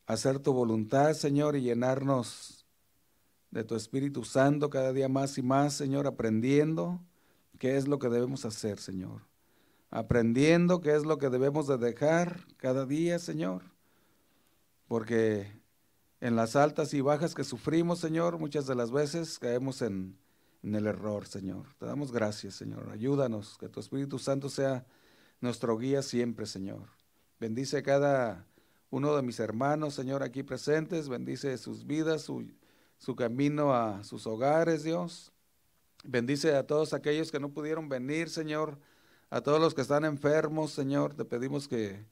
hacer 0.07 0.39
tu 0.39 0.53
voluntad, 0.53 1.15
Señor, 1.15 1.57
y 1.57 1.63
llenarnos 1.63 2.67
de 3.51 3.65
tu 3.65 3.77
Espíritu 3.77 4.25
Santo 4.25 4.69
cada 4.69 4.93
día 4.93 5.09
más 5.09 5.39
y 5.39 5.43
más, 5.43 5.75
Señor, 5.75 6.07
aprendiendo 6.07 7.01
qué 7.59 7.77
es 7.77 7.89
lo 7.89 7.99
que 7.99 8.09
debemos 8.09 8.45
hacer, 8.45 8.79
Señor 8.79 9.23
aprendiendo 9.93 10.81
qué 10.81 10.97
es 10.97 11.05
lo 11.05 11.19
que 11.19 11.29
debemos 11.29 11.69
de 11.69 11.77
dejar 11.77 12.47
cada 12.57 12.87
día, 12.87 13.19
Señor. 13.19 13.63
Porque 14.89 15.53
en 16.21 16.35
las 16.35 16.57
altas 16.57 16.95
y 16.95 17.03
bajas 17.03 17.35
que 17.35 17.45
sufrimos, 17.45 17.99
Señor, 18.01 18.39
muchas 18.39 18.67
de 18.67 18.75
las 18.75 18.91
veces 18.91 19.39
caemos 19.39 19.83
en, 19.83 20.19
el 20.63 20.87
error, 20.87 21.27
Señor. 21.27 21.67
Te 21.79 21.85
damos 21.85 22.11
gracias, 22.11 22.55
Señor. 22.55 22.89
Ayúdanos, 22.91 23.59
que 23.59 23.69
tu 23.69 23.81
Espíritu 23.81 24.19
Santo 24.19 24.49
sea 24.49 24.87
nuestro 25.43 25.77
guía 25.77 26.01
siempre, 26.01 26.47
Señor. 26.47 26.89
Bendice 27.39 27.79
a 27.79 27.83
cada 27.83 28.47
uno 28.89 29.15
de 29.15 29.23
mis 29.23 29.39
hermanos, 29.41 29.95
Señor, 29.95 30.23
aquí 30.23 30.43
presentes. 30.43 31.11
Bendice 31.11 31.59
sus 31.59 31.87
vidas, 31.87 32.23
su, 32.23 32.51
su 32.97 33.15
camino 33.15 33.75
a 33.75 34.03
sus 34.05 34.27
hogares, 34.27 34.85
Dios. 34.85 35.33
Bendice 36.05 36.57
a 36.57 36.67
todos 36.67 36.95
aquellos 36.95 37.31
que 37.31 37.41
no 37.41 37.51
pudieron 37.51 37.91
venir, 37.91 38.31
Señor 38.31 38.79
a 39.33 39.41
todos 39.41 39.59
los 39.59 39.73
que 39.73 39.81
están 39.81 40.05
enfermos, 40.05 40.73
Señor, 40.73 41.15
te 41.15 41.25
pedimos 41.25 41.67
que 41.67 42.05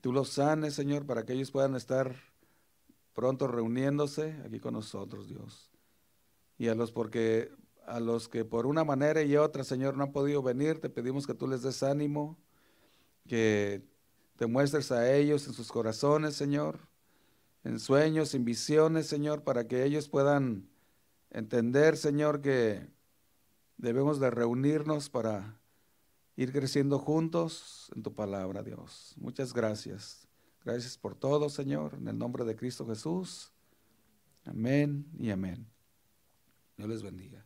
tú 0.00 0.12
los 0.12 0.30
sanes, 0.30 0.74
Señor, 0.74 1.06
para 1.06 1.24
que 1.24 1.32
ellos 1.32 1.52
puedan 1.52 1.76
estar 1.76 2.16
pronto 3.12 3.46
reuniéndose 3.46 4.36
aquí 4.44 4.58
con 4.58 4.74
nosotros, 4.74 5.28
Dios. 5.28 5.70
Y 6.58 6.66
a 6.66 6.74
los 6.74 6.90
porque 6.90 7.52
a 7.86 8.00
los 8.00 8.28
que 8.28 8.44
por 8.44 8.66
una 8.66 8.84
manera 8.84 9.22
y 9.22 9.36
otra, 9.36 9.64
Señor, 9.64 9.96
no 9.96 10.04
han 10.04 10.12
podido 10.12 10.42
venir, 10.42 10.80
te 10.80 10.90
pedimos 10.90 11.26
que 11.26 11.34
tú 11.34 11.46
les 11.46 11.62
des 11.62 11.82
ánimo, 11.82 12.38
que 13.26 13.82
te 14.36 14.46
muestres 14.46 14.90
a 14.92 15.12
ellos 15.14 15.46
en 15.46 15.54
sus 15.54 15.70
corazones, 15.70 16.34
Señor, 16.34 16.80
en 17.62 17.78
sueños, 17.78 18.34
en 18.34 18.44
visiones, 18.44 19.06
Señor, 19.06 19.42
para 19.42 19.66
que 19.66 19.84
ellos 19.84 20.08
puedan 20.08 20.68
entender, 21.30 21.96
Señor, 21.96 22.40
que 22.40 22.88
debemos 23.76 24.20
de 24.20 24.30
reunirnos 24.30 25.10
para 25.10 25.60
ir 26.36 26.52
creciendo 26.52 26.98
juntos 26.98 27.90
en 27.94 28.02
tu 28.02 28.14
palabra, 28.14 28.62
Dios. 28.62 29.14
Muchas 29.16 29.52
gracias. 29.52 30.26
Gracias 30.64 30.96
por 30.96 31.14
todo, 31.14 31.50
Señor, 31.50 31.94
en 31.94 32.08
el 32.08 32.18
nombre 32.18 32.44
de 32.44 32.56
Cristo 32.56 32.86
Jesús. 32.86 33.52
Amén 34.44 35.06
y 35.18 35.30
amén. 35.30 35.66
Dios 36.76 36.88
les 36.88 37.02
bendiga. 37.02 37.43